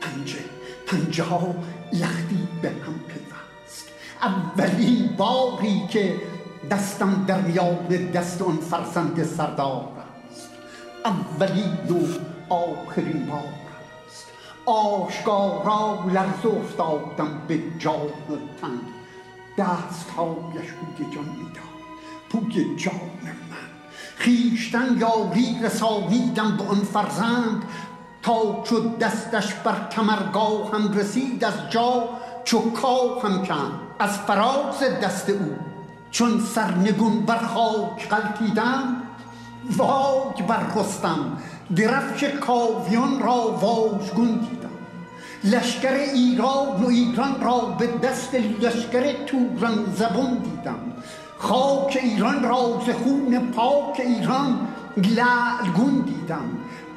پنجه 0.02 0.40
پنجه 0.88 1.24
ها 1.24 1.56
لختی 1.94 2.48
به 2.62 2.70
هم 2.70 3.00
پیوست. 3.08 3.88
اولین 4.22 5.10
باری 5.18 5.82
که 5.90 6.16
دستم 6.72 7.26
در 7.28 7.42
میان 7.42 8.12
دست 8.14 8.42
اون 8.42 8.58
فرزند 8.58 9.24
سردار 9.24 9.88
است. 10.32 10.50
اولین 11.06 11.78
و 11.90 12.54
آخرین 12.54 13.26
بار 13.26 13.61
آشکارا 14.66 16.06
لرز 16.14 16.46
افتادم 16.46 17.42
به 17.48 17.60
جان 17.80 18.08
تن. 18.62 18.80
دست 19.58 20.10
هایش 20.10 20.72
بوی 20.72 21.16
جان 21.16 21.26
می‌داد 21.26 21.72
بوی 22.30 22.76
جان 22.76 22.94
من. 23.24 23.58
خیشتن 24.16 24.98
یاری 25.00 25.60
رسانیدم 25.64 26.58
به 26.58 26.64
آن 26.64 26.82
فرزند. 26.82 27.64
تا 28.24 28.64
چو 28.64 28.98
دستش 28.98 29.54
بر 29.54 29.76
هم 30.74 30.94
رسید 30.94 31.44
از 31.44 31.54
جا 31.70 32.04
چو 32.44 32.60
هم 33.24 33.46
کن 33.46 33.72
از 34.00 34.18
فراز 34.18 34.80
دست 35.04 35.30
او 35.30 35.56
چون 36.12 36.40
سرنگون 36.40 37.20
بر 37.20 37.38
خاک 37.38 38.10
قلتیدم 38.10 38.96
واج 39.78 40.44
بر 40.48 40.66
رستم. 40.76 41.38
درفش 41.76 42.24
کاویان 42.24 43.20
را 43.20 43.58
واژگون 43.62 44.28
دیدم. 44.28 44.70
لشکر 45.44 45.94
ایران 45.94 46.84
و 46.84 46.88
ایران 46.88 47.42
را 47.42 47.60
به 47.60 47.88
دست 47.88 48.36
لشکر 48.36 49.26
توران 49.26 49.86
زبون 49.96 50.38
دیدم. 50.38 50.80
خاک 51.38 52.00
ایران 52.04 52.44
را 52.44 52.82
ز 52.88 52.90
خون 52.90 53.52
پاک 53.52 54.00
ایران 54.00 54.68
لعلگون 54.98 56.06
دیدم. 56.06 56.50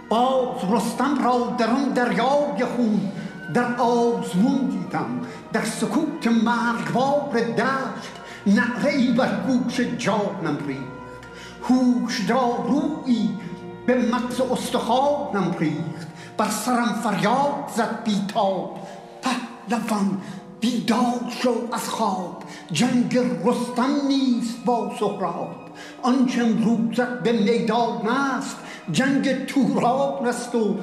باز 0.09 0.57
رستم 0.71 1.25
را 1.25 1.55
در 1.59 1.71
آن 1.71 1.85
دریای 1.85 2.65
خون 2.77 3.01
در 3.55 3.77
آزمون 3.77 4.59
دیدم. 4.59 5.21
در 5.53 5.65
سکوت 5.65 6.27
مرگبار 6.27 7.41
دشت 7.57 8.15
نعره 8.47 8.95
ای 8.95 9.13
بر 9.13 9.41
گوش 9.47 9.81
جانم 9.81 10.59
ریخت. 10.67 10.95
هوشدارویی 11.69 13.31
به 13.87 13.95
مغز 13.95 14.41
استخوانم 14.41 15.57
ریخت 15.59 16.09
بر 16.37 16.51
سرم 16.51 17.01
فریاد 17.05 17.71
زد 17.77 18.03
بیتاب 18.05 18.89
پهلوان 19.23 20.21
بیدار 20.61 21.21
شو 21.43 21.55
از 21.73 21.89
خواب 21.89 22.43
جنگ 22.73 23.19
رستم 23.45 23.91
نیست 24.09 24.65
با 24.65 24.93
سهراب 25.01 25.55
آنچه 26.03 26.43
امروزت 26.43 27.23
به 27.23 27.33
میدان 27.33 28.09
است 28.09 28.57
جنگ 28.93 29.47
توران 29.47 30.27
است 30.27 30.55
و 30.55 30.77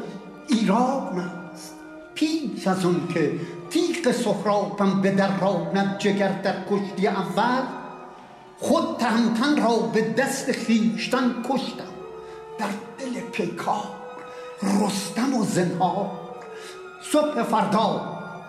ایران 0.47 1.19
است 1.19 1.73
پیش 2.15 2.67
از 2.67 2.85
اون 2.85 3.07
که 3.13 3.31
تیغ 3.69 4.11
سهرابم 4.11 5.01
به 5.01 5.11
دراند 5.11 5.97
جگر 5.99 6.41
در 6.41 6.55
کشتی 6.71 7.07
اول 7.07 7.63
خود 8.59 8.97
تهمتن 8.97 9.61
را 9.63 9.75
به 9.77 10.01
دست 10.01 10.51
خیشتن 10.51 11.35
کشتم 11.49 11.90
در 12.61 12.67
دل 12.99 13.19
پیکار 13.19 13.83
رستم 14.63 15.33
و 15.33 15.45
زنهار 15.45 16.11
صبح 17.11 17.43
فردا 17.43 18.01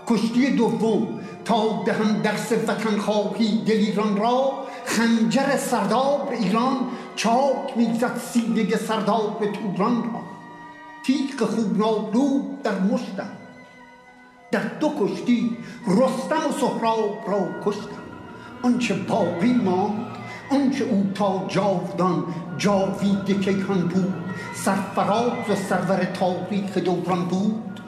کشتی 0.07 0.51
دوم 0.51 1.21
تا 1.45 1.83
دهم 1.87 2.23
درس 2.23 2.53
وطن 2.53 2.99
خواهی 2.99 3.63
دل 3.67 3.73
ایران 3.73 4.17
را. 4.17 4.53
خنجر 4.85 5.57
سردار 5.57 6.29
ایران 6.31 6.77
چاک 7.17 7.77
می‌زد 7.77 8.21
سینه 8.33 8.77
سردار 8.77 9.37
توران 9.39 10.03
را. 10.03 10.21
تیغ 11.05 11.45
خوب 11.45 11.79
نالود 11.79 12.63
در 12.63 12.79
مشتم. 12.79 13.31
در 14.51 14.63
دو 14.81 14.93
کشتی 15.01 15.57
رستم 15.87 16.49
و 16.49 16.53
سهراب 16.61 17.25
را 17.27 17.49
کشتم. 17.65 18.03
آنچه 18.63 18.95
باقی 18.95 19.53
ماند 19.53 20.12
آنچه 20.53 20.85
او 20.85 21.07
تا 21.15 21.45
جاودان 21.49 22.25
جاوید 22.59 23.41
کیهان 23.41 23.89
بود 23.89 24.15
سرفراز 24.55 25.33
و 25.49 25.55
سرور 25.55 26.05
تاریخ 26.05 26.79
دوران 26.79 27.25
بود. 27.25 27.82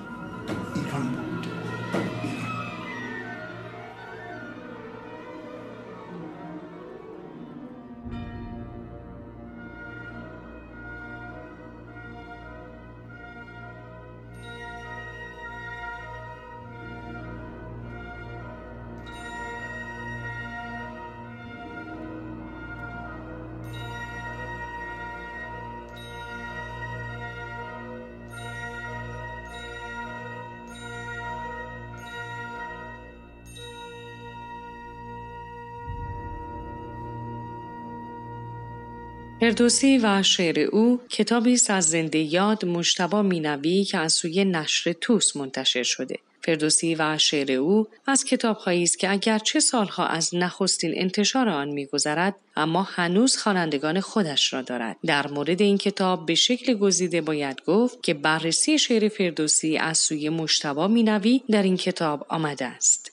فردوسی 39.44 39.98
و 39.98 40.22
شعر 40.22 40.58
او 40.60 41.00
کتابی 41.08 41.52
است 41.52 41.70
از 41.70 41.84
زنده 41.84 42.18
یاد 42.18 42.64
مشتبا 42.64 43.22
مینوی 43.22 43.84
که 43.84 43.98
از 43.98 44.12
سوی 44.12 44.44
نشر 44.44 44.92
توس 44.92 45.36
منتشر 45.36 45.82
شده. 45.82 46.18
فردوسی 46.42 46.94
و 46.94 47.18
شعر 47.18 47.52
او 47.52 47.86
از 48.06 48.24
کتابهایی 48.24 48.82
است 48.82 48.98
که 48.98 49.10
اگر 49.10 49.38
چه 49.38 49.60
سالها 49.60 50.06
از 50.06 50.34
نخستین 50.34 50.92
انتشار 50.96 51.48
آن 51.48 51.68
میگذرد 51.68 52.34
اما 52.56 52.82
هنوز 52.82 53.36
خوانندگان 53.36 54.00
خودش 54.00 54.52
را 54.52 54.62
دارد 54.62 54.96
در 55.06 55.26
مورد 55.26 55.62
این 55.62 55.78
کتاب 55.78 56.26
به 56.26 56.34
شکل 56.34 56.74
گزیده 56.74 57.20
باید 57.20 57.62
گفت 57.66 58.02
که 58.02 58.14
بررسی 58.14 58.78
شعر 58.78 59.08
فردوسی 59.08 59.78
از 59.78 59.98
سوی 59.98 60.28
مشتبا 60.28 60.88
مینوی 60.88 61.42
در 61.50 61.62
این 61.62 61.76
کتاب 61.76 62.26
آمده 62.28 62.64
است 62.64 63.12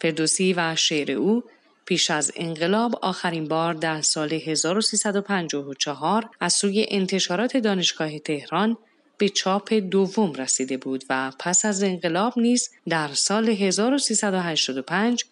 فردوسی 0.00 0.52
و 0.52 0.76
شعر 0.76 1.10
او 1.10 1.42
پیش 1.86 2.10
از 2.10 2.32
انقلاب 2.36 2.98
آخرین 3.02 3.48
بار 3.48 3.74
در 3.74 4.00
سال 4.00 4.32
1354 4.32 6.30
از 6.40 6.52
سوی 6.52 6.86
انتشارات 6.88 7.56
دانشگاه 7.56 8.18
تهران 8.18 8.76
به 9.18 9.28
چاپ 9.28 9.72
دوم 9.72 10.32
رسیده 10.32 10.76
بود 10.76 11.04
و 11.10 11.32
پس 11.38 11.64
از 11.64 11.82
انقلاب 11.82 12.32
نیز 12.36 12.70
در 12.88 13.08
سال 13.08 13.48
1385 13.48 15.24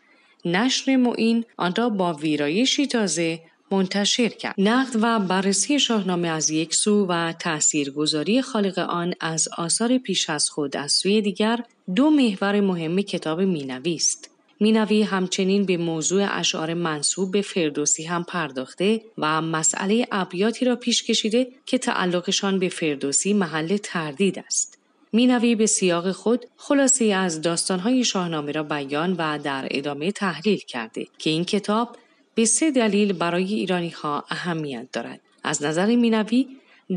نشر 0.44 0.96
معین 0.96 1.44
آن 1.56 1.74
را 1.74 1.88
با 1.88 2.12
ویرایشی 2.12 2.86
تازه 2.86 3.40
منتشر 3.70 4.28
کرد. 4.28 4.54
نقد 4.58 4.96
و 5.02 5.18
بررسی 5.18 5.78
شاهنامه 5.78 6.28
از 6.28 6.50
یک 6.50 6.74
سو 6.74 7.06
و 7.06 7.32
تاثیرگذاری 7.32 8.42
خالق 8.42 8.78
آن 8.78 9.14
از 9.20 9.48
آثار 9.58 9.98
پیش 9.98 10.30
از 10.30 10.50
خود 10.50 10.76
از 10.76 10.92
سوی 10.92 11.22
دیگر 11.22 11.60
دو 11.94 12.10
محور 12.10 12.60
مهم 12.60 13.00
کتاب 13.00 13.40
مینوی 13.40 13.94
است. 13.94 14.33
مینوی 14.64 15.02
همچنین 15.02 15.64
به 15.66 15.76
موضوع 15.76 16.38
اشعار 16.38 16.74
منسوب 16.74 17.32
به 17.32 17.42
فردوسی 17.42 18.04
هم 18.04 18.24
پرداخته 18.24 19.00
و 19.18 19.42
مسئله 19.42 20.06
ابیاتی 20.12 20.64
را 20.64 20.76
پیش 20.76 21.02
کشیده 21.02 21.46
که 21.66 21.78
تعلقشان 21.78 22.58
به 22.58 22.68
فردوسی 22.68 23.32
محل 23.32 23.76
تردید 23.76 24.38
است. 24.38 24.78
مینوی 25.12 25.54
به 25.54 25.66
سیاق 25.66 26.12
خود 26.12 26.46
خلاصه‌ای 26.56 27.04
از 27.04 27.40
داستانهای 27.40 28.04
شاهنامه 28.04 28.52
را 28.52 28.62
بیان 28.62 29.12
و 29.12 29.38
در 29.38 29.68
ادامه 29.70 30.12
تحلیل 30.12 30.58
کرده 30.58 31.06
که 31.18 31.30
این 31.30 31.44
کتاب 31.44 31.96
به 32.34 32.44
سه 32.44 32.70
دلیل 32.70 33.12
برای 33.12 33.54
ایرانی 33.54 33.90
ها 33.90 34.24
اهمیت 34.30 34.86
دارد. 34.92 35.20
از 35.42 35.62
نظر 35.62 35.86
مینوی 35.86 36.46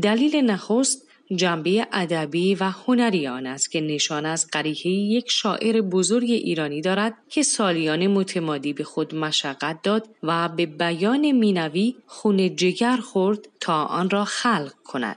دلیل 0.02 0.36
نخست 0.36 1.07
جنبه 1.36 1.86
ادبی 1.92 2.54
و 2.54 2.64
هنری 2.64 3.26
آن 3.26 3.46
است 3.46 3.70
که 3.70 3.80
نشان 3.80 4.26
از 4.26 4.46
قریحه 4.52 4.90
یک 4.90 5.30
شاعر 5.30 5.80
بزرگ 5.80 6.30
ایرانی 6.30 6.80
دارد 6.80 7.14
که 7.28 7.42
سالیان 7.42 8.06
متمادی 8.06 8.72
به 8.72 8.84
خود 8.84 9.14
مشقت 9.14 9.82
داد 9.82 10.08
و 10.22 10.48
به 10.48 10.66
بیان 10.66 11.32
مینوی 11.32 11.96
خون 12.06 12.56
جگر 12.56 12.96
خورد 12.96 13.48
تا 13.60 13.84
آن 13.84 14.10
را 14.10 14.24
خلق 14.24 14.72
کند. 14.84 15.16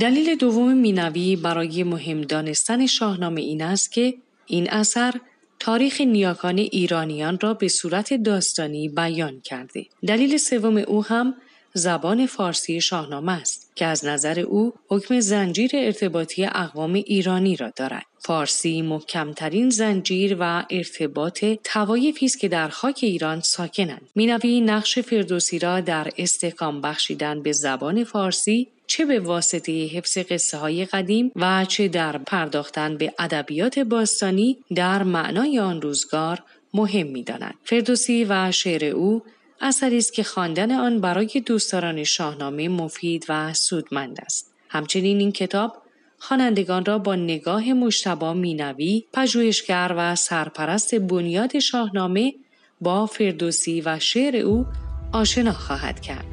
دلیل 0.00 0.36
دوم 0.36 0.74
مینوی 0.74 1.36
برای 1.36 1.84
مهم 1.84 2.20
دانستن 2.20 2.86
شاهنامه 2.86 3.40
این 3.40 3.62
است 3.62 3.92
که 3.92 4.14
این 4.46 4.70
اثر 4.70 5.12
تاریخ 5.58 6.00
نیاکان 6.00 6.58
ایرانیان 6.58 7.38
را 7.40 7.54
به 7.54 7.68
صورت 7.68 8.14
داستانی 8.14 8.88
بیان 8.88 9.40
کرده. 9.40 9.86
دلیل 10.06 10.36
سوم 10.36 10.76
او 10.76 11.04
هم 11.04 11.34
زبان 11.74 12.26
فارسی 12.26 12.80
شاهنامه 12.80 13.32
است 13.32 13.72
که 13.74 13.86
از 13.86 14.04
نظر 14.04 14.40
او 14.40 14.72
حکم 14.88 15.20
زنجیر 15.20 15.70
ارتباطی 15.74 16.44
اقوام 16.44 16.92
ایرانی 16.92 17.56
را 17.56 17.72
دارد. 17.76 18.04
فارسی 18.18 18.82
محکمترین 18.82 19.70
زنجیر 19.70 20.36
و 20.40 20.64
ارتباط 20.70 21.44
توایفی 21.64 22.26
است 22.26 22.38
که 22.38 22.48
در 22.48 22.68
خاک 22.68 22.98
ایران 23.02 23.40
ساکنند. 23.40 24.08
مینوی 24.14 24.60
نقش 24.60 24.98
فردوسی 24.98 25.58
را 25.58 25.80
در 25.80 26.10
استحکام 26.18 26.80
بخشیدن 26.80 27.42
به 27.42 27.52
زبان 27.52 28.04
فارسی 28.04 28.68
چه 28.86 29.04
به 29.04 29.20
واسطه 29.20 29.86
حفظ 29.86 30.18
قصه 30.18 30.58
های 30.58 30.84
قدیم 30.84 31.32
و 31.36 31.64
چه 31.64 31.88
در 31.88 32.18
پرداختن 32.18 32.96
به 32.96 33.14
ادبیات 33.18 33.78
باستانی 33.78 34.58
در 34.74 35.02
معنای 35.02 35.58
آن 35.58 35.82
روزگار 35.82 36.42
مهم 36.74 37.06
می‌دانند. 37.06 37.54
فردوسی 37.64 38.26
و 38.28 38.52
شعر 38.52 38.84
او 38.84 39.22
اثری 39.62 39.98
است 39.98 40.12
که 40.12 40.22
خواندن 40.22 40.72
آن 40.72 41.00
برای 41.00 41.42
دوستداران 41.46 42.04
شاهنامه 42.04 42.68
مفید 42.68 43.26
و 43.28 43.54
سودمند 43.54 44.20
است. 44.20 44.54
همچنین 44.68 45.18
این 45.18 45.32
کتاب 45.32 45.82
خوانندگان 46.18 46.84
را 46.84 46.98
با 46.98 47.14
نگاه 47.14 47.72
مشتبا 47.72 48.34
مینوی 48.34 49.04
پژوهشگر 49.12 49.94
و 49.96 50.16
سرپرست 50.16 50.94
بنیاد 50.94 51.58
شاهنامه 51.58 52.34
با 52.80 53.06
فردوسی 53.06 53.80
و 53.80 53.98
شعر 53.98 54.36
او 54.36 54.66
آشنا 55.12 55.52
خواهد 55.52 56.00
کرد. 56.00 56.31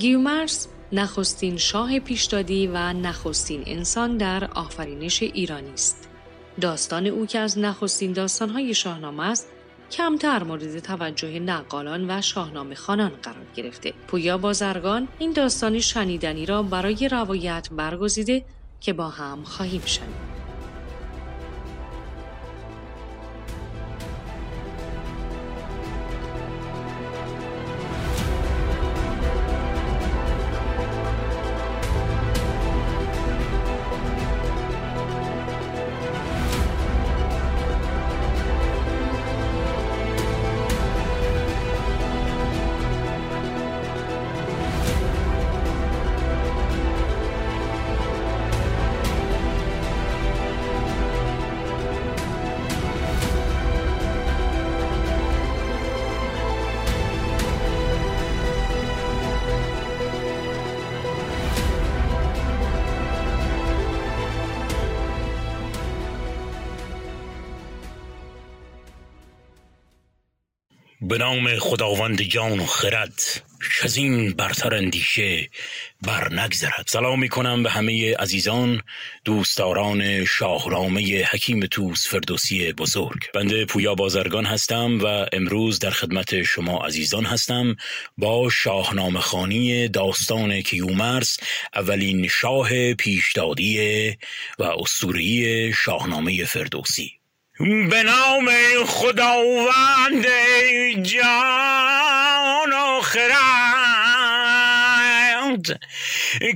گیومرس 0.00 0.68
نخستین 0.92 1.56
شاه 1.56 1.98
پیشدادی 1.98 2.66
و 2.66 2.92
نخستین 2.92 3.62
انسان 3.66 4.16
در 4.16 4.44
آفرینش 4.44 5.22
ایرانی 5.22 5.72
است. 5.72 6.08
داستان 6.60 7.06
او 7.06 7.26
که 7.26 7.38
از 7.38 7.58
نخستین 7.58 8.12
داستانهای 8.12 8.74
شاهنامه 8.74 9.30
است 9.30 9.48
کمتر 9.90 10.42
مورد 10.42 10.78
توجه 10.78 11.38
نقالان 11.38 12.10
و 12.10 12.22
شاهنامه 12.22 12.74
خانان 12.74 13.12
قرار 13.22 13.46
گرفته. 13.54 13.92
پویا 14.08 14.38
بازرگان 14.38 15.08
این 15.18 15.32
داستان 15.32 15.78
شنیدنی 15.78 16.46
را 16.46 16.62
برای 16.62 17.08
روایت 17.08 17.68
برگزیده 17.72 18.44
که 18.80 18.92
با 18.92 19.08
هم 19.08 19.42
خواهیم 19.44 19.82
شنید. 19.86 20.39
به 71.10 71.18
نام 71.18 71.58
خداوند 71.58 72.22
جان 72.22 72.60
و 72.60 72.66
خرد 72.66 73.22
از 73.82 73.96
این 73.96 74.32
برتر 74.32 74.74
اندیشه 74.74 75.50
بر 76.02 76.32
نگذرد. 76.32 76.84
سلام 76.86 77.20
می 77.20 77.28
کنم 77.28 77.62
به 77.62 77.70
همه 77.70 78.16
عزیزان 78.16 78.82
دوستداران 79.24 80.24
شاهرامه 80.24 81.24
حکیم 81.24 81.66
توس 81.66 82.08
فردوسی 82.08 82.72
بزرگ. 82.72 83.30
بنده 83.34 83.64
پویا 83.64 83.94
بازرگان 83.94 84.46
هستم 84.46 84.98
و 85.04 85.26
امروز 85.32 85.78
در 85.78 85.90
خدمت 85.90 86.42
شما 86.42 86.86
عزیزان 86.86 87.24
هستم 87.24 87.76
با 88.18 88.50
شاهنامه 88.50 89.20
خانی 89.20 89.88
داستان 89.88 90.60
کیومرس 90.60 91.38
اولین 91.74 92.28
شاه 92.28 92.94
پیشدادی 92.94 94.08
و 94.58 94.62
اسطوری 94.62 95.72
شاهنامه 95.72 96.44
فردوسی. 96.44 97.19
به 97.60 98.02
نام 98.02 98.50
خداوند 98.86 100.26
جان 101.02 102.72
و 102.72 103.00
خرد 103.00 103.30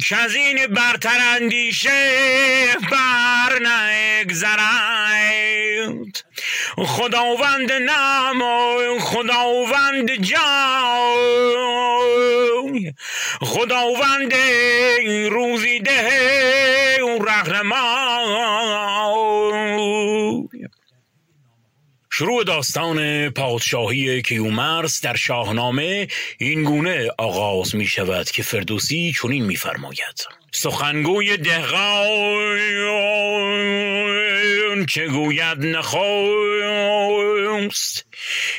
که 0.08 0.16
از 0.16 0.34
این 0.34 0.66
برتر 0.66 1.18
اندیشه 1.36 2.66
بر 2.90 3.58
نگذرد. 3.58 4.64
خداوند 6.86 7.72
نام 7.72 8.42
و 8.42 8.98
خداوند 9.00 10.10
جان 10.10 11.54
خداوند 13.40 14.34
روزی 15.30 15.80
ده 15.80 16.98
رهنمای 17.20 18.14
شروع 22.16 22.44
داستان 22.44 23.30
پادشاهی 23.30 24.22
کیومرس 24.22 25.00
در 25.00 25.16
شاهنامه 25.16 26.08
این 26.38 26.62
گونه 26.62 27.10
آغاز 27.18 27.74
می 27.74 27.86
شود 27.86 28.30
که 28.30 28.42
فردوسی 28.42 29.14
چنین 29.22 29.44
میفرماید 29.44 30.26
سخنگوی 30.52 31.36
دهقان 31.36 32.58
که 34.88 35.06
گوید 35.06 35.66
نخواست. 35.66 36.04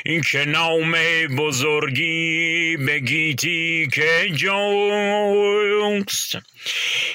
این 0.04 0.22
که 0.22 0.44
نام 0.44 0.96
بزرگی 1.38 2.76
بگیتی 2.76 3.88
که 3.92 4.28
جوست 4.34 6.36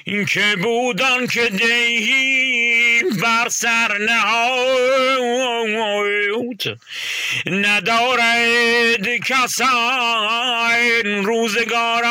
این 0.03 0.25
که 0.25 0.55
بودان 0.63 1.27
که 1.27 1.49
دهی 1.49 3.03
بر 3.21 3.49
سر 3.49 3.97
نهاد. 3.97 4.81
ندارد 7.45 9.07
کسان 9.25 11.25
روزگاران 11.25 12.07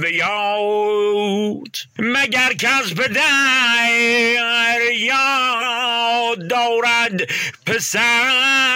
بیاد 0.00 1.76
مگر 1.98 2.52
کس 2.52 2.94
پدر 2.94 4.78
یاد 4.98 6.48
دارد 6.48 7.30
پسر. 7.66 8.74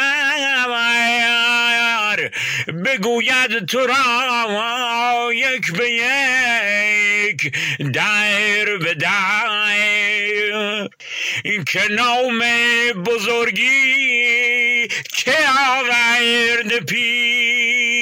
بگوید 2.85 3.67
تو 3.67 3.87
را 3.87 5.31
یک 5.35 5.73
به 5.73 5.91
یک 5.91 7.53
در 7.93 8.77
به 8.77 8.97
این 11.45 11.65
که 11.65 11.83
نام 11.91 12.43
بزرگی 13.05 14.89
که 15.17 15.37
آورد 15.69 16.85
پیش. 16.85 17.98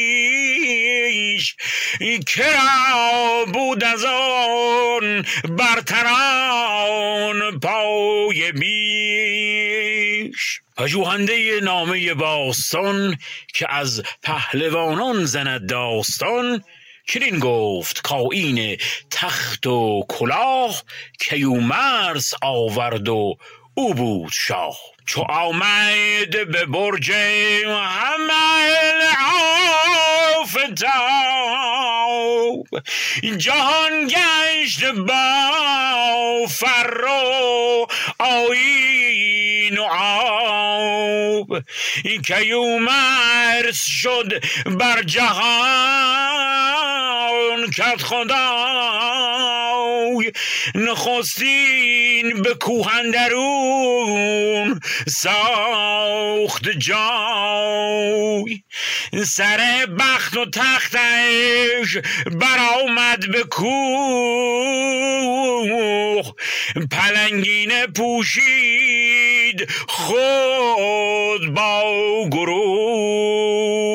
این 2.00 2.22
کرا 2.22 3.44
بود 3.52 3.84
از 3.84 4.04
آن 4.04 5.24
برتران 5.58 7.60
پای 7.60 8.52
بیش 8.52 10.60
پژوهنده 10.76 11.60
نامه 11.62 12.14
باستان 12.14 13.18
که 13.54 13.74
از 13.74 14.02
پهلوانان 14.22 15.24
زند 15.24 15.68
داستان 15.68 16.64
چنین 17.08 17.38
گفت 17.38 18.02
کاین 18.02 18.76
تخت 19.10 19.66
و 19.66 20.04
کلاه 20.08 20.82
کیومرس 21.20 22.34
آورد 22.42 23.08
و 23.08 23.34
او 23.74 23.94
بود 23.94 24.32
شاه. 24.32 24.76
چو 25.06 25.20
آمد 25.20 26.30
به 26.30 26.66
برج 26.66 27.10
حمل 27.10 28.30
آفتاب 30.84 32.66
جهان 33.36 34.06
گشت 34.06 34.84
با 34.84 36.46
فر 36.48 37.04
و 37.04 37.86
آیین 39.66 39.78
و 39.78 39.82
آب 39.82 41.64
کیومرس 42.26 43.84
شد 43.84 44.44
بر 44.66 45.02
جهان 45.02 46.46
کت 47.70 48.02
خدای. 48.02 49.16
نخستین 50.74 52.42
به 52.42 52.54
کوهندرون 52.54 53.60
ساخت 55.08 56.68
جای. 56.68 58.62
سر 59.26 59.86
بخت 59.98 60.36
و 60.36 60.44
تختش 60.50 61.98
برآمد 62.40 63.32
به 63.32 63.44
کوه. 63.44 64.66
پلنگینه 66.90 67.86
پوشید 67.86 69.55
خود 69.88 71.54
با 71.54 71.82
گروه. 72.30 73.86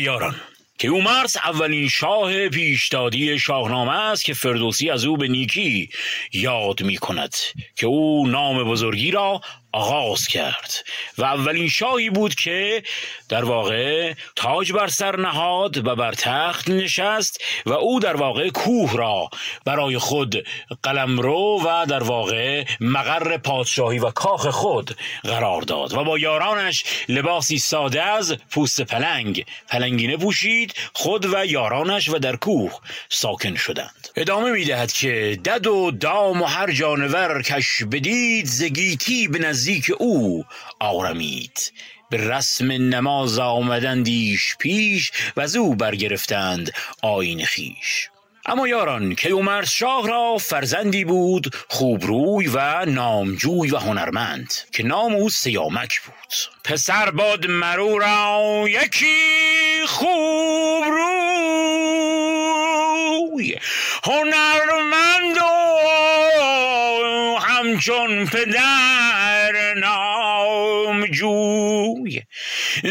یاران 0.00 0.34
کیومرس 0.78 1.36
اولین 1.36 1.88
شاه 1.88 2.48
پیشدادی 2.48 3.38
شاهنامه 3.38 3.92
است 3.92 4.24
که 4.24 4.34
فردوسی 4.34 4.90
از 4.90 5.04
او 5.04 5.16
به 5.16 5.28
نیکی 5.28 5.88
یاد 6.32 6.82
می 6.82 6.96
کند 6.96 7.34
که 7.76 7.86
او 7.86 8.26
نام 8.26 8.64
بزرگی 8.64 9.10
را 9.10 9.40
آغاز 9.72 10.26
کرد 10.28 10.74
و 11.18 11.24
اولین 11.24 11.68
شاهی 11.68 12.10
بود 12.10 12.34
که 12.34 12.82
در 13.28 13.44
واقع 13.44 14.14
تاج 14.36 14.72
بر 14.72 14.88
سر 14.88 15.16
نهاد 15.16 15.86
و 15.86 15.96
بر 15.96 16.12
تخت 16.12 16.70
نشست 16.70 17.40
و 17.66 17.72
او 17.72 18.00
در 18.00 18.16
واقع 18.16 18.48
کوه 18.48 18.96
را 18.96 19.30
برای 19.64 19.98
خود 19.98 20.46
قلمرو 20.82 21.62
و 21.64 21.86
در 21.88 22.02
واقع 22.02 22.64
مقر 22.80 23.36
پادشاهی 23.36 23.98
و 23.98 24.10
کاخ 24.10 24.46
خود 24.46 24.96
قرار 25.22 25.62
داد 25.62 25.94
و 25.94 26.04
با 26.04 26.18
یارانش 26.18 26.84
لباسی 27.08 27.58
ساده 27.58 28.02
از 28.02 28.36
پوست 28.50 28.80
پلنگ 28.80 29.46
پلنگینه 29.68 30.16
پوشید 30.16 30.74
خود 30.92 31.34
و 31.34 31.46
یارانش 31.46 32.08
و 32.08 32.18
در 32.18 32.36
کوه 32.36 32.72
ساکن 33.08 33.56
شدند. 33.56 34.08
ادامه 34.16 34.50
می‌دهد 34.50 34.92
که 34.92 35.38
دد 35.44 35.66
و 35.66 35.90
دام 35.90 36.42
و 36.42 36.44
هر 36.44 36.72
جانور 36.72 37.42
کش 37.42 37.82
بدید 37.92 38.46
زگیتی 38.46 39.28
به 39.28 39.38
نزدیک 39.58 39.92
او 39.98 40.44
آرمید 40.80 41.72
به 42.10 42.16
رسم 42.16 42.72
نماز 42.72 43.38
آمدندیش 43.38 44.56
پیش 44.58 45.12
و 45.36 45.40
از 45.40 45.56
او 45.56 45.74
برگرفتند 45.74 46.72
آین 47.02 47.44
خیش. 47.44 48.08
اما 48.46 48.68
یاران 48.68 49.14
کیومرث 49.14 49.70
شاه 49.70 50.08
را 50.08 50.38
فرزندی 50.38 51.04
بود 51.04 51.56
خوبروی 51.68 52.46
و 52.46 52.84
نامجوی 52.84 53.70
و 53.70 53.76
هنرمند 53.76 54.54
که 54.72 54.82
نام 54.82 55.14
او 55.14 55.30
سیامک 55.30 56.00
بود. 56.00 56.34
پسر 56.64 57.10
باد 57.10 57.46
مرو 57.46 57.98
را 57.98 58.64
یکی 58.68 59.86
خوبروی 59.86 61.18
هنرمند 64.04 65.36
و 65.36 65.48
همچون 67.38 68.26
پدر. 68.26 69.07
نامجوی 69.74 71.08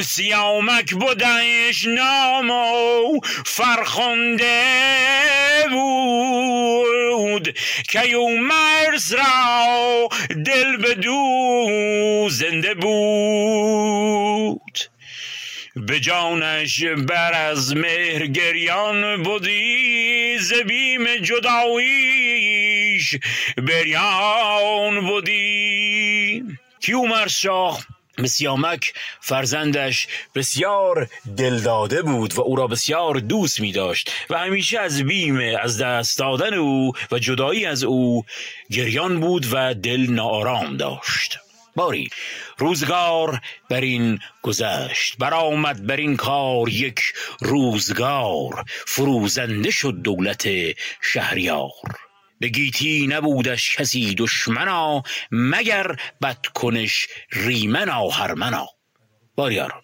سیامک 0.03 0.93
بودش 0.93 1.85
نام 1.85 2.51
و 2.51 3.19
فرخنده 3.45 4.63
بود. 5.71 7.57
کیومرث 7.89 9.13
را 9.13 10.09
دل 10.45 10.77
بدو 10.77 12.27
زنده 12.31 12.73
بود. 12.73 14.79
به 15.75 15.99
جانش 15.99 16.83
بر 16.83 17.33
از 17.33 17.75
مهر 17.75 18.25
گریان 18.25 19.23
بودی 19.23 20.37
زبیم 20.39 21.15
جداییش 21.15 23.15
بریان 23.57 25.07
بودی. 25.07 26.43
کیومرث 26.81 27.39
شاه؟ 27.39 27.79
به 28.17 28.27
سیامک 28.27 28.93
فرزندش 29.21 30.07
بسیار 30.35 31.09
دلداده 31.37 32.01
بود 32.01 32.33
و 32.33 32.41
او 32.41 32.55
را 32.55 32.67
بسیار 32.67 33.19
دوست 33.19 33.59
می 33.59 33.71
داشت 33.71 34.11
و 34.29 34.37
همیشه 34.37 34.79
از 34.79 35.03
بیم 35.03 35.39
از 35.61 35.81
دست 35.81 36.19
دادن 36.19 36.53
او 36.53 36.93
و 37.11 37.19
جدایی 37.19 37.65
از 37.65 37.83
او 37.83 38.25
گریان 38.71 39.19
بود 39.19 39.45
و 39.51 39.73
دل 39.73 40.05
ناآرام 40.09 40.77
داشت. 40.77 41.39
باری 41.75 42.09
روزگار 42.57 43.41
بر 43.69 43.81
این 43.81 44.19
گذشت. 44.41 45.17
برآمد 45.17 45.87
بر 45.87 45.95
این 45.95 46.15
کار 46.17 46.69
یک 46.69 47.01
روزگار. 47.41 48.65
فروزنده 48.87 49.71
شد 49.71 49.93
دولت 50.03 50.47
شهریار. 51.01 51.71
به 52.39 52.47
گیتی 52.47 53.07
نبودش 53.07 53.75
کسی 53.75 54.15
دشمنا 54.15 55.03
مگر 55.31 55.95
بدکنش 56.21 57.07
ریمنا 57.31 58.07
هرمنا 58.07 58.67
باریاران 59.35 59.81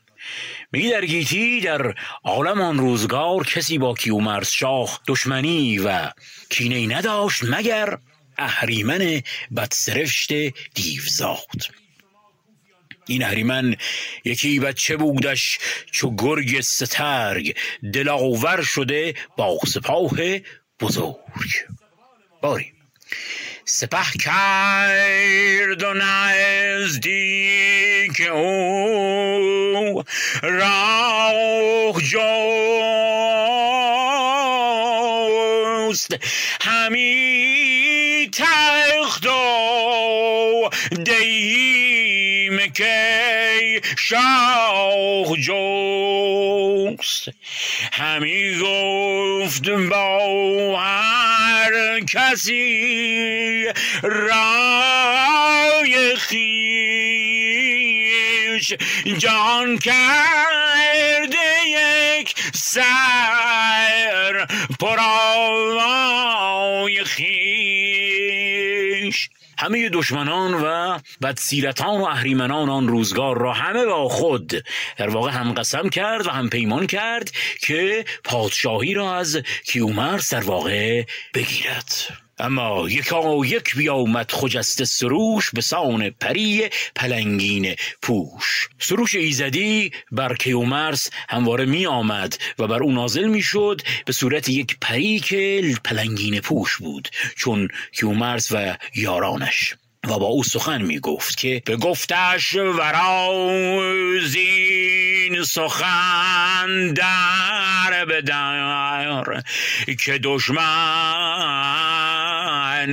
میگی 0.71 0.89
در 0.89 1.05
گیتی 1.05 1.61
در 1.61 1.95
عالم 2.23 2.61
آن 2.61 2.77
روزگار 2.77 3.43
کسی 3.43 3.77
با 3.77 3.93
کیومرث 3.93 4.51
شاه 4.51 4.99
دشمنی 5.07 5.79
و 5.79 6.11
کینه 6.49 6.97
نداشت 6.97 7.43
مگر 7.43 7.97
اهریمن 8.37 9.21
بدسرشت 9.55 10.33
دیوزاد. 10.73 11.61
این 13.07 13.23
اهریمن 13.23 13.75
یکی 14.25 14.59
بچه 14.59 14.97
بودش 14.97 15.59
چو 15.91 16.15
گرگ 16.15 16.61
سترگ 16.61 17.55
دلاور 17.93 18.61
شده 18.61 19.13
با 19.37 19.59
سپاه 19.67 20.11
بزرگ. 20.79 21.73
باری. 22.43 22.71
سپه 23.65 24.03
کرد 24.19 25.84
و 25.84 25.93
نزدیک 25.93 27.41
او 28.32 30.03
راه 30.43 32.01
جست. 32.01 32.34
همی 36.62 38.29
تخت 38.34 39.25
و 39.25 40.69
دیم 41.03 41.92
که 42.67 43.82
شاه 43.97 45.38
جست 45.38 47.30
همی 47.91 48.60
گفت 48.60 49.69
با 49.69 50.78
هر 50.80 51.99
کسی 51.99 53.65
رای 54.04 54.36
خیش. 56.15 56.43
جان 59.17 59.78
کرده 59.78 61.38
یک 61.67 62.36
سر 62.54 64.47
پرای 64.80 65.84
خیش. 67.04 67.34
همه 69.57 69.89
دشمنان 69.89 70.53
و 70.53 70.99
بدسیرتان 71.21 72.01
و 72.01 72.03
اهریمنان 72.03 72.69
آن 72.69 72.87
روزگار 72.87 73.37
را 73.37 73.53
همه 73.53 73.85
با 73.85 74.09
خود 74.09 74.63
در 74.97 75.09
واقع 75.09 75.31
هم 75.31 75.53
قسم 75.53 75.89
کرد 75.89 76.27
و 76.27 76.29
هم 76.29 76.49
پیمان 76.49 76.87
کرد 76.87 77.31
که 77.61 78.05
پادشاهی 78.23 78.93
را 78.93 79.15
از 79.15 79.41
کیومرث 79.65 80.33
در 80.33 80.43
واقع 80.43 81.03
بگیرد. 81.33 82.22
اما 82.43 82.89
یکا 82.89 83.45
یک 83.45 83.75
بیامد 83.75 84.32
خجسته 84.32 84.86
سروش 84.86 85.51
به 85.51 85.62
سان 85.62 86.10
پری 86.10 86.69
پلنگین 86.95 87.75
پوش. 88.01 88.69
سروش 88.79 89.15
ایزدی 89.15 89.91
بر 90.12 90.36
کیومرس 90.36 91.10
همواره 91.29 91.65
می 91.65 91.86
آمد 91.86 92.38
و 92.60 92.67
بر 92.67 92.84
او 92.84 92.91
نازل 92.91 93.27
می 93.27 93.41
شد 93.41 93.82
به 94.06 94.13
صورت 94.13 94.49
یک 94.49 94.77
پری 94.82 95.19
که 95.19 95.75
پلنگین 95.84 96.39
پوش 96.39 96.77
بود 96.77 97.10
چون 97.36 97.67
کیومرس 97.91 98.51
و 98.51 98.77
یارانش. 98.95 99.75
و 100.07 100.19
با 100.19 100.25
او 100.25 100.43
سخن 100.43 100.81
می 100.81 100.99
گفت 100.99 101.37
که 101.37 101.61
به 101.65 101.77
گفتش 101.77 102.55
ورازین 102.55 103.03
سخن 105.43 106.93
در 106.93 108.05
بدر 108.05 109.41
که 110.05 110.19
دشمن 110.23 110.63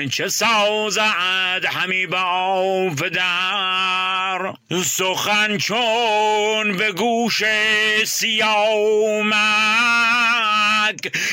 چه 0.09 0.29
سازد 0.29 1.65
همی 1.73 2.07
با 2.07 2.91
پدر 2.99 4.53
سخن 4.85 5.59
چون 5.59 6.77
به 6.77 6.93
گوش 6.93 7.43
سیامک 8.07 9.41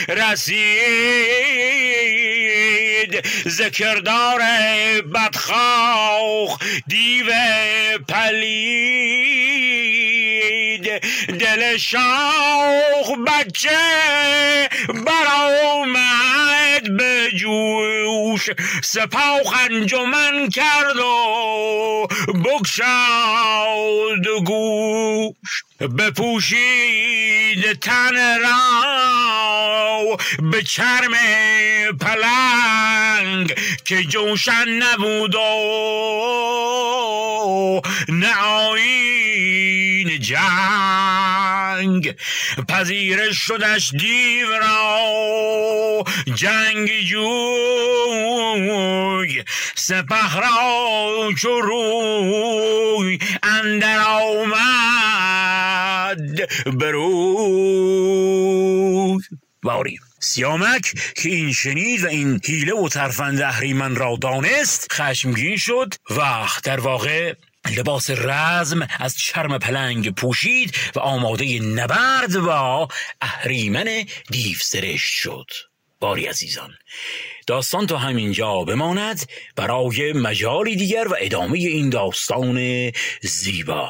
رسید 0.09 1.47
ذکردار 3.47 4.41
بدخواه 5.13 5.66
دیو 6.87 7.25
پلید 10.38 11.02
دل 11.40 11.77
شاخ 11.77 13.12
بچه 13.27 14.69
برآمد 15.06 16.98
به 16.98 17.29
جوش. 17.38 18.50
سپاه 18.83 19.63
انجمن 19.63 20.50
کرد 20.50 20.98
و 20.98 22.08
بگشاد 22.33 24.27
گوش. 24.46 25.63
بپوشید 25.98 27.79
تن 27.79 28.40
را 28.40 28.58
به 30.52 30.63
چرم 30.63 31.13
پلنگ 32.02 33.54
که 33.85 34.04
جوشن 34.04 34.69
نبود 34.69 35.35
و 35.35 35.42
نه 38.10 38.33
جنگ. 40.28 42.15
پذیرش 42.69 43.38
شدش 43.38 43.92
دیو 43.92 44.50
را. 44.50 46.04
جنگ 46.36 46.90
جوی. 47.02 47.28
سپه 49.75 50.40
را 50.40 51.30
چو 51.38 51.62
روی 51.62 53.19
اندر 53.44 54.00
آمد 54.00 55.17
بروی 56.80 57.98
باری 59.63 60.00
سیامک 60.19 60.94
که 61.15 61.30
این 61.30 61.54
شنید 61.54 62.04
و 62.04 62.08
این 62.08 62.42
حیله 62.46 62.73
و 62.73 62.90
ترفند 62.90 63.42
اهریمن 63.42 63.96
را 63.96 64.17
دانست. 64.21 64.88
خشمگین 64.92 65.58
شد 65.58 65.94
و 66.10 66.46
در 66.63 66.80
واقع 66.80 67.34
لباس 67.77 68.09
رزم 68.09 68.87
از 68.99 69.17
چرم 69.17 69.57
پلنگ 69.57 70.15
پوشید 70.15 70.75
و 70.95 70.99
آماده 70.99 71.59
نبرد 71.59 72.39
با 72.39 72.87
اهریمن 73.21 74.05
دیو 74.31 74.57
سرشت 74.57 75.13
شد. 75.13 75.51
باری 75.99 76.25
عزیزان 76.25 76.71
داستان 77.47 77.87
تا 77.87 77.97
همینجا 77.97 78.63
بماند. 78.63 79.29
برای 79.55 80.13
مجالی 80.13 80.75
دیگر 80.75 81.07
و 81.07 81.15
ادامه 81.19 81.57
این 81.57 81.89
داستان 81.89 82.91
زیبا. 83.21 83.89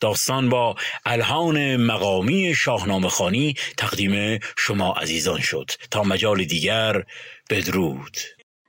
داستان 0.00 0.48
با 0.48 0.76
الهان 1.04 1.76
مقامی 1.76 2.54
شاهنامه 2.54 3.08
خانی 3.08 3.54
تقدیم 3.76 4.38
شما 4.58 4.92
عزیزان 4.92 5.40
شد. 5.40 5.70
تا 5.90 6.02
مجال 6.02 6.44
دیگر 6.44 7.04
بدرود. 7.50 8.16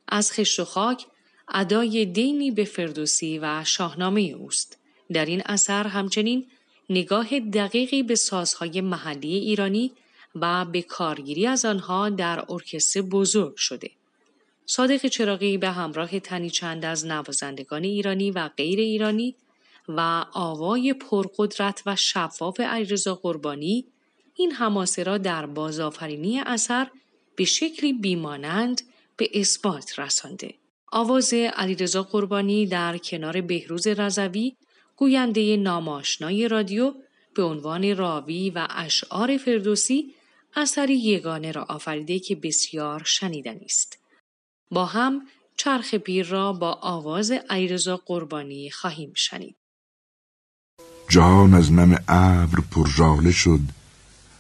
از 0.07 0.32
خشت 0.32 0.59
و 0.59 0.65
خاک 0.65 1.05
ادای 1.50 2.06
دینی 2.06 2.52
به 2.52 2.64
فردوسی 2.64 3.39
و 3.39 3.64
شاهنامه 3.64 4.22
اوست 4.22 4.78
در 5.14 5.26
این 5.26 5.41
اثر 5.45 5.88
همچنین 5.88 6.45
نگاه 6.89 7.39
دقیقی 7.39 8.04
به 8.04 8.16
سازهای 8.16 8.82
محلی 8.82 9.36
ایرانی 9.36 9.91
و 10.36 10.66
به 10.66 10.82
کارگیری 10.82 11.48
از 11.48 11.66
آنها 11.66 12.10
در 12.10 12.45
ارکستر 12.50 13.02
بزرگ 13.02 13.56
شده 13.56 13.91
صادق 14.66 15.06
چراغی 15.06 15.58
به 15.58 15.70
همراه 15.70 16.20
تنی 16.20 16.50
چند 16.50 16.86
از 16.86 17.06
نوازندگان 17.06 17.84
ایرانی 17.84 18.32
و 18.32 18.48
غیر 18.48 18.80
ایرانی 18.80 19.36
و 19.88 20.26
آوای 20.34 20.93
پرقدرت 20.93 21.84
و 21.86 21.95
شفاف 21.95 22.60
علیرضا 22.60 23.16
قربانی 23.16 23.86
این 24.36 24.52
حماسه 24.52 25.04
را 25.04 25.18
در 25.18 25.45
بازآفرینی 25.45 26.39
اثر 26.39 26.88
به 27.36 27.45
شکلی 27.45 27.93
بیمانند 27.93 28.82
به 29.18 29.30
اثبات 29.34 30.00
رسانده. 30.00 30.54
آواز 30.92 31.34
علیرضا 31.34 32.04
قربانی 32.04 32.66
در 32.66 32.98
کنار 32.98 33.42
بهروز 33.42 33.88
رضوی 33.88 34.56
گوینده 34.96 35.58
ناماشنای 35.58 36.48
رادیو 36.48 36.94
به 37.36 37.44
عنوان 37.44 37.98
راوی 37.98 38.50
و 38.50 38.68
اشعار 38.70 39.38
فردوسی 39.38 40.14
اثری 40.56 40.98
یگانه 40.98 41.52
را 41.52 41.64
آفریده 41.64 42.20
که 42.20 42.36
بسیار 42.36 43.04
شنیدنی 43.06 43.66
است. 43.66 43.98
با 44.72 44.86
هم 44.86 45.22
چرخ 45.58 45.94
پیر 45.96 46.28
را 46.28 46.54
با 46.54 46.80
آواز 46.82 47.32
علیرضا 47.32 47.98
قربانی 48.06 48.70
خواهیم 48.70 49.14
شنید. 49.16 49.56
جهان 51.10 51.54
از 51.54 51.72
نم 51.72 52.04
ابر 52.08 52.60
پرژاله 52.72 53.32
شد 53.32 53.60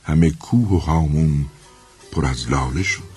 همه 0.03 0.31
کوه 0.31 0.69
و 0.69 0.77
هامون 0.77 1.45
پر 2.11 2.25
از 2.25 2.51
لاله 2.51 2.83
شد 2.83 3.16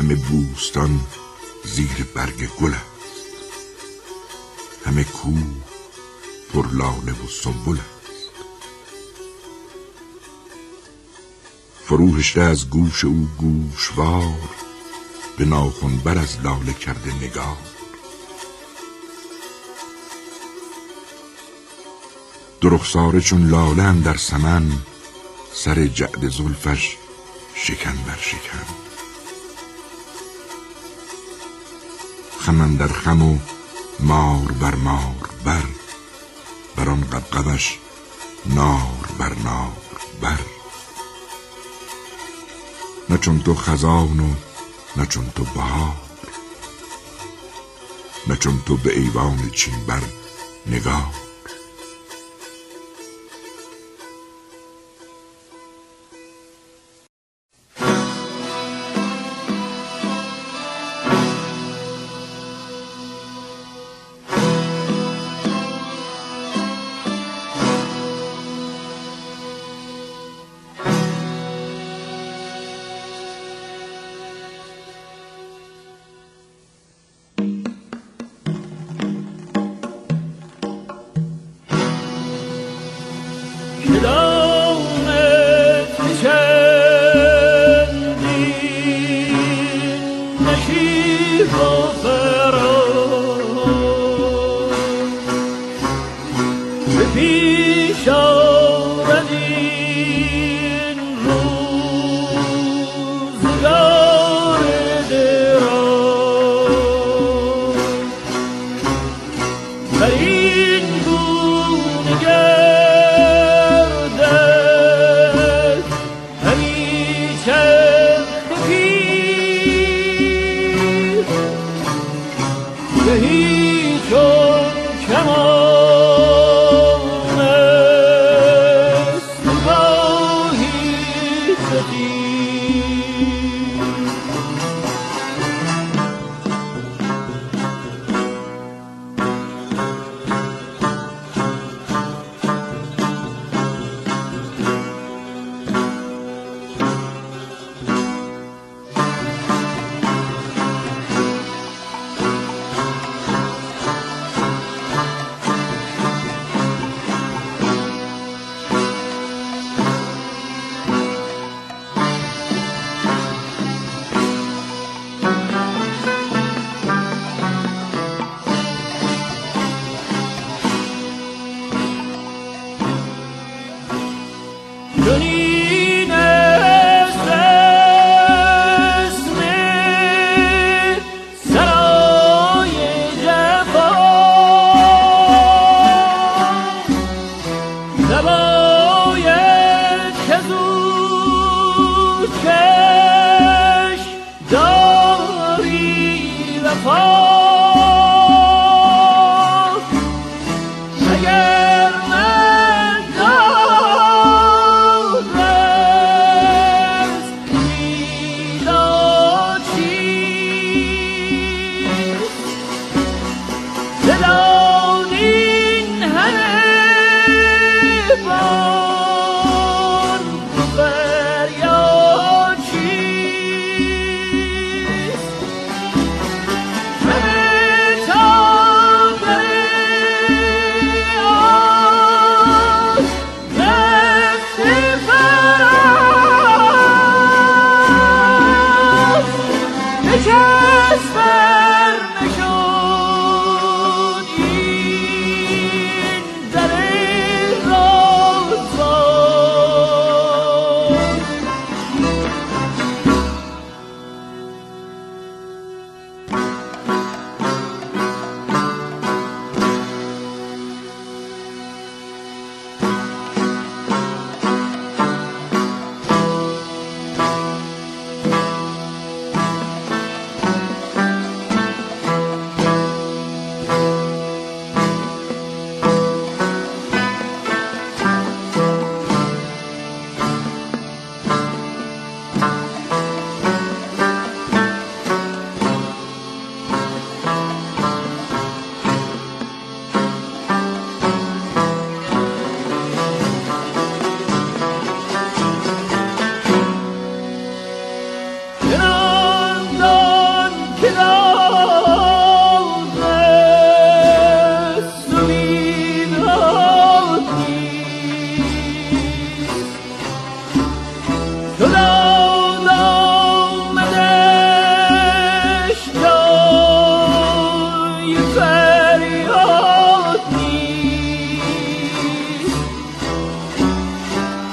همه 0.00 0.14
بوستان 0.14 1.00
زیر 1.64 2.06
برگ 2.14 2.48
گل 2.60 2.74
است. 2.74 3.26
همه 4.86 5.04
کوه 5.04 5.42
پر 6.52 6.66
لاله 6.66 7.12
و 7.12 7.28
سنبل 7.42 7.78
است. 7.78 8.30
فروهشته 11.84 12.40
از 12.40 12.70
گوش 12.70 13.04
او 13.04 13.28
گوشوار 13.38 14.38
به 15.38 15.44
ناخن 15.44 15.96
بر 15.96 16.18
از 16.18 16.40
لاله 16.44 16.72
کرده 16.72 17.14
نگاه 17.14 17.58
درخساره 22.60 23.20
چون 23.20 23.50
لاله 23.50 24.02
در 24.02 24.16
سمن 24.16 24.72
سر 25.52 25.86
جعد 25.86 26.28
زلفش 26.28 26.96
شکن 27.54 27.96
بر 28.06 28.18
شکن. 28.20 28.79
خمن 32.40 32.74
در 32.74 32.88
خم 32.88 33.22
و 33.22 33.38
مار 34.00 34.52
بر 34.52 34.74
مار 34.74 35.28
بر 35.44 35.62
بر 36.76 36.88
آن 36.88 37.00
قبقبش 37.00 37.78
نار 38.46 39.08
بر 39.18 39.34
نار 39.44 39.72
بر. 40.20 40.40
نه 43.10 43.18
چون 43.18 43.40
تو 43.40 43.54
خزان 43.54 44.20
و 44.20 44.34
نه 44.96 45.06
چون 45.06 45.30
تو 45.34 45.44
بهار 45.44 45.96
نه 48.26 48.36
چون 48.36 48.62
تو 48.66 48.76
به 48.76 48.98
ایوان 48.98 49.50
چین 49.50 49.84
بر 49.86 50.02
نگاه 50.66 51.12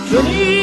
to. 0.09 0.56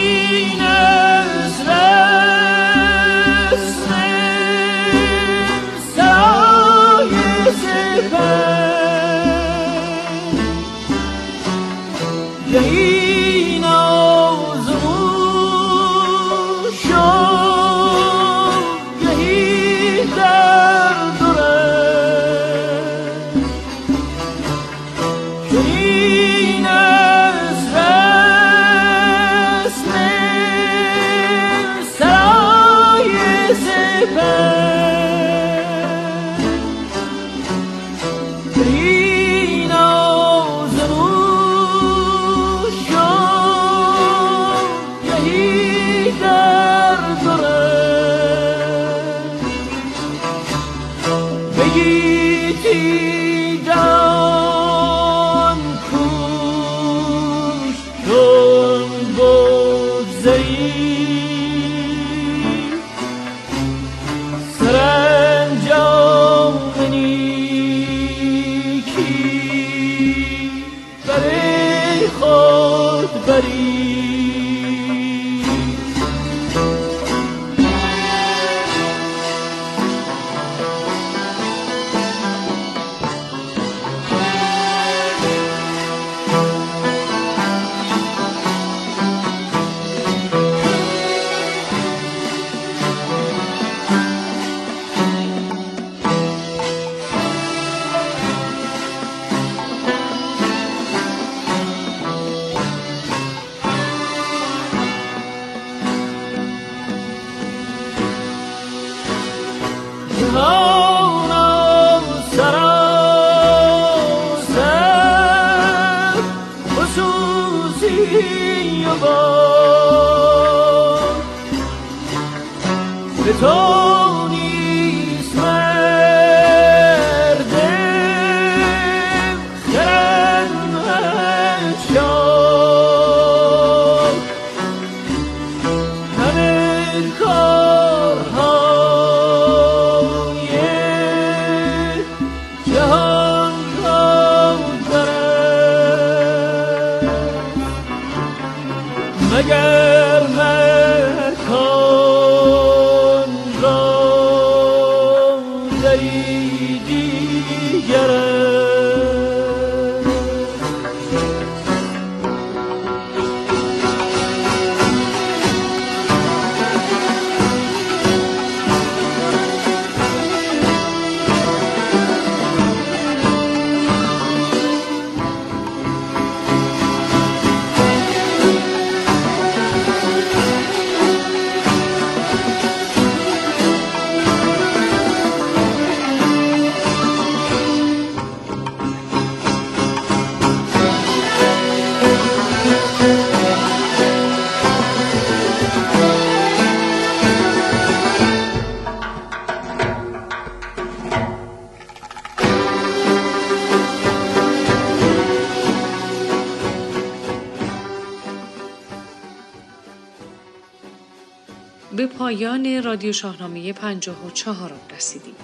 پایان 212.34 212.82
رادیو 212.82 213.12
شاهنامه 213.12 213.72
پنجاه 213.72 214.26
و 214.26 214.30
چهارم 214.30 214.80
رسیدیم. 214.96 215.34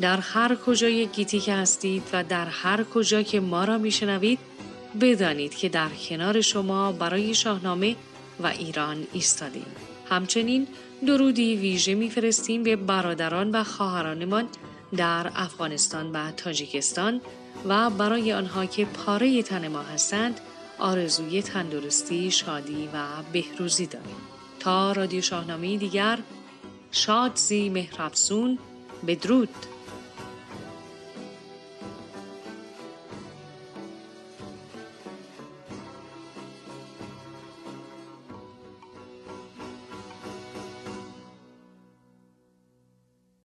در 0.00 0.20
هر 0.20 0.54
کجای 0.54 1.06
گیتی 1.06 1.40
که 1.40 1.54
هستید 1.54 2.02
و 2.12 2.24
در 2.24 2.46
هر 2.46 2.84
کجا 2.84 3.22
که 3.22 3.40
ما 3.40 3.64
را 3.64 3.78
میشنوید 3.78 4.38
بدانید 5.00 5.54
که 5.54 5.68
در 5.68 5.88
کنار 6.08 6.40
شما 6.40 6.92
برای 6.92 7.34
شاهنامه 7.34 7.96
و 8.40 8.46
ایران 8.46 9.06
ایستادیم. 9.12 9.66
همچنین 10.10 10.66
درودی 11.06 11.56
ویژه 11.56 11.94
میفرستیم 11.94 12.62
به 12.62 12.76
برادران 12.76 13.50
و 13.50 13.64
خواهرانمان 13.64 14.48
در 14.96 15.30
افغانستان 15.34 16.12
و 16.12 16.30
تاجیکستان 16.30 17.20
و 17.68 17.90
برای 17.90 18.32
آنها 18.32 18.66
که 18.66 18.84
پاره 18.84 19.42
تن 19.42 19.68
ما 19.68 19.82
هستند 19.82 20.40
آرزوی 20.78 21.42
تندرستی، 21.42 22.30
شادی 22.30 22.88
و 22.94 22.98
بهروزی 23.32 23.86
داریم. 23.86 24.33
تا 24.64 24.92
رادیو 24.92 25.20
شاهنامه 25.20 25.76
دیگر 25.76 26.18
شادزی 26.90 27.68
مهرفسون 27.68 28.58
بدرود. 29.06 29.48